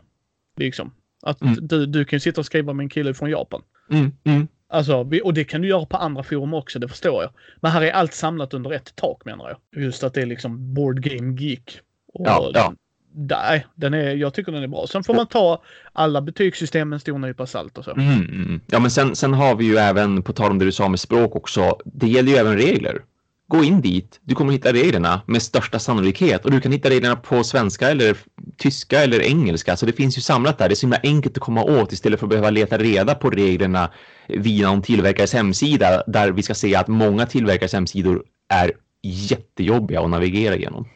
Liksom. 0.55 0.93
Att 1.21 1.41
mm. 1.41 1.67
du, 1.67 1.85
du 1.85 2.05
kan 2.05 2.19
sitta 2.19 2.41
och 2.41 2.45
skriva 2.45 2.73
med 2.73 2.83
en 2.83 2.89
kille 2.89 3.13
från 3.13 3.29
Japan. 3.29 3.61
Mm. 3.91 4.11
Mm. 4.23 4.47
Alltså, 4.69 5.09
och 5.23 5.33
det 5.33 5.43
kan 5.43 5.61
du 5.61 5.67
göra 5.67 5.85
på 5.85 5.97
andra 5.97 6.23
forum 6.23 6.53
också, 6.53 6.79
det 6.79 6.87
förstår 6.87 7.23
jag. 7.23 7.31
Men 7.61 7.71
här 7.71 7.81
är 7.81 7.91
allt 7.91 8.13
samlat 8.13 8.53
under 8.53 8.71
ett 8.71 8.95
tak 8.95 9.25
menar 9.25 9.49
jag. 9.49 9.83
Just 9.83 10.03
att 10.03 10.13
det 10.13 10.21
är 10.21 10.25
liksom 10.25 10.73
Board 10.73 11.01
Game 11.01 11.41
Geek. 11.41 11.79
Och 12.13 12.27
ja, 12.27 12.51
ja. 12.53 12.73
Nej, 13.19 13.67
den 13.75 13.93
är, 13.93 14.15
jag 14.15 14.33
tycker 14.33 14.51
den 14.51 14.63
är 14.63 14.67
bra. 14.67 14.87
Sen 14.87 15.03
får 15.03 15.13
man 15.13 15.27
ta 15.27 15.61
alla 15.93 16.21
betygssystem 16.21 16.89
med 16.89 16.95
en 16.95 16.99
stor 16.99 17.19
nypa 17.19 17.45
salt 17.45 17.77
och 17.77 17.83
så. 17.83 17.91
Mm, 17.91 18.11
mm. 18.13 18.61
Ja, 18.67 18.79
men 18.79 18.91
sen, 18.91 19.15
sen 19.15 19.33
har 19.33 19.55
vi 19.55 19.65
ju 19.65 19.77
även, 19.77 20.23
på 20.23 20.33
tal 20.33 20.51
om 20.51 20.59
det 20.59 20.65
du 20.65 20.71
sa 20.71 20.89
med 20.89 20.99
språk 20.99 21.35
också, 21.35 21.77
det 21.85 22.07
gäller 22.07 22.31
ju 22.31 22.37
även 22.37 22.57
regler. 22.57 23.01
Gå 23.47 23.63
in 23.63 23.81
dit, 23.81 24.19
du 24.21 24.35
kommer 24.35 24.51
hitta 24.53 24.73
reglerna 24.73 25.21
med 25.25 25.41
största 25.41 25.79
sannolikhet 25.79 26.45
och 26.45 26.51
du 26.51 26.61
kan 26.61 26.71
hitta 26.71 26.89
reglerna 26.89 27.15
på 27.15 27.43
svenska 27.43 27.89
eller 27.89 28.17
tyska 28.57 29.03
eller 29.03 29.21
engelska. 29.21 29.77
Så 29.77 29.85
det 29.85 29.93
finns 29.93 30.17
ju 30.17 30.21
samlat 30.21 30.57
där. 30.57 30.69
Det 30.69 30.73
är 30.73 30.75
så 30.75 30.85
himla 30.85 30.99
enkelt 31.03 31.37
att 31.37 31.43
komma 31.43 31.63
åt 31.63 31.91
istället 31.91 32.19
för 32.19 32.25
att 32.25 32.29
behöva 32.29 32.49
leta 32.49 32.77
reda 32.77 33.15
på 33.15 33.29
reglerna 33.29 33.91
via 34.27 34.67
någon 34.69 34.81
tillverkares 34.81 35.33
hemsida 35.33 36.03
där 36.07 36.31
vi 36.31 36.43
ska 36.43 36.53
se 36.53 36.75
att 36.75 36.87
många 36.87 37.25
tillverkares 37.25 37.73
hemsidor 37.73 38.23
är 38.53 38.71
jättejobbiga 39.03 40.01
att 40.01 40.09
navigera 40.09 40.55
igenom. 40.55 40.87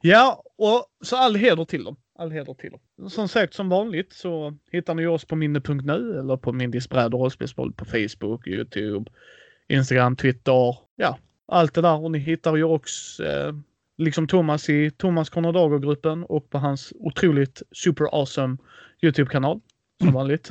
Ja, 0.00 0.42
och 0.62 0.86
så 1.00 1.16
all 1.16 1.36
heder 1.36 1.64
till 1.64 1.84
dem. 1.84 1.96
All 2.18 2.30
heder 2.30 2.54
till 2.54 2.70
dem. 2.70 3.10
Som 3.10 3.28
sagt, 3.28 3.54
som 3.54 3.68
vanligt 3.68 4.12
så 4.12 4.58
hittar 4.72 4.94
ni 4.94 5.06
oss 5.06 5.24
på 5.24 5.36
minne.nu 5.36 6.18
eller 6.18 6.36
på 6.36 6.52
Mindys 6.52 6.88
bräd 6.88 7.14
och 7.14 7.20
rollspelsboll 7.20 7.72
på 7.72 7.84
Facebook, 7.84 8.46
Youtube, 8.46 9.10
Instagram, 9.68 10.16
Twitter. 10.16 10.76
Ja, 10.96 11.18
allt 11.46 11.74
det 11.74 11.80
där. 11.80 12.04
Och 12.04 12.10
ni 12.10 12.18
hittar 12.18 12.56
ju 12.56 12.64
också 12.64 13.24
eh, 13.24 13.52
liksom 13.98 14.26
Thomas 14.26 14.68
i 14.68 14.90
Thomas 14.90 15.30
Konradager-gruppen 15.30 16.24
och 16.24 16.50
på 16.50 16.58
hans 16.58 16.92
otroligt 16.96 17.62
super 17.72 18.04
awesome 18.04 18.56
Youtube-kanal. 19.02 19.60
Som 19.98 20.08
mm. 20.08 20.14
vanligt. 20.14 20.50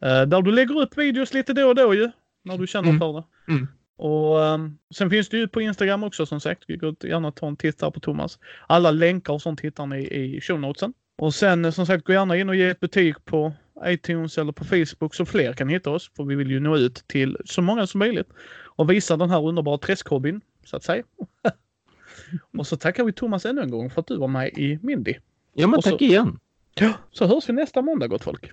Eh, 0.00 0.22
där 0.22 0.42
du 0.42 0.52
lägger 0.52 0.80
upp 0.80 0.98
videos 0.98 1.34
lite 1.34 1.52
då 1.52 1.68
och 1.68 1.74
då 1.74 1.94
ju. 1.94 2.10
När 2.44 2.58
du 2.58 2.66
känner 2.66 2.88
mm. 2.88 3.00
för 3.00 3.12
det. 3.12 3.52
Mm. 3.52 3.68
Och 3.96 4.38
um, 4.38 4.78
sen 4.94 5.10
finns 5.10 5.28
det 5.28 5.36
ju 5.36 5.48
på 5.48 5.60
Instagram 5.60 6.04
också 6.04 6.26
som 6.26 6.40
sagt. 6.40 6.64
Går 6.68 7.06
gärna 7.06 7.32
ta 7.32 7.46
en 7.46 7.56
titt 7.56 7.78
där 7.78 7.90
på 7.90 8.00
Thomas. 8.00 8.38
Alla 8.66 8.90
länkar 8.90 9.32
och 9.32 9.42
sånt 9.42 9.60
hittar 9.60 9.86
ni 9.86 9.98
i 9.98 10.40
show 10.40 10.60
notesen. 10.60 10.94
Och 11.18 11.34
sen 11.34 11.72
som 11.72 11.86
sagt 11.86 12.04
gå 12.04 12.12
gärna 12.12 12.36
in 12.36 12.48
och 12.48 12.56
ge 12.56 12.68
ett 12.68 12.80
betyg 12.80 13.24
på 13.24 13.52
iTunes 13.84 14.38
eller 14.38 14.52
på 14.52 14.64
Facebook 14.64 15.14
så 15.14 15.26
fler 15.26 15.52
kan 15.52 15.68
hitta 15.68 15.90
oss. 15.90 16.10
För 16.16 16.24
vi 16.24 16.34
vill 16.34 16.50
ju 16.50 16.60
nå 16.60 16.76
ut 16.76 17.04
till 17.06 17.36
så 17.44 17.62
många 17.62 17.86
som 17.86 17.98
möjligt 17.98 18.28
och 18.76 18.90
visa 18.90 19.16
den 19.16 19.30
här 19.30 19.46
underbara 19.46 19.78
träskhobbyn 19.78 20.40
så 20.64 20.76
att 20.76 20.84
säga. 20.84 21.02
och 22.58 22.66
så 22.66 22.76
tackar 22.76 23.04
vi 23.04 23.12
Thomas 23.12 23.46
ännu 23.46 23.62
en 23.62 23.70
gång 23.70 23.90
för 23.90 24.00
att 24.00 24.06
du 24.06 24.18
var 24.18 24.28
med 24.28 24.48
i 24.48 24.78
Mindy. 24.82 25.14
Ja 25.54 25.66
men 25.66 25.82
tack 25.82 25.92
så, 25.92 26.04
igen. 26.04 26.38
Ja, 26.74 26.92
så 27.10 27.26
hörs 27.26 27.48
vi 27.48 27.52
nästa 27.52 27.82
måndag 27.82 28.06
gott 28.06 28.24
folk. 28.24 28.50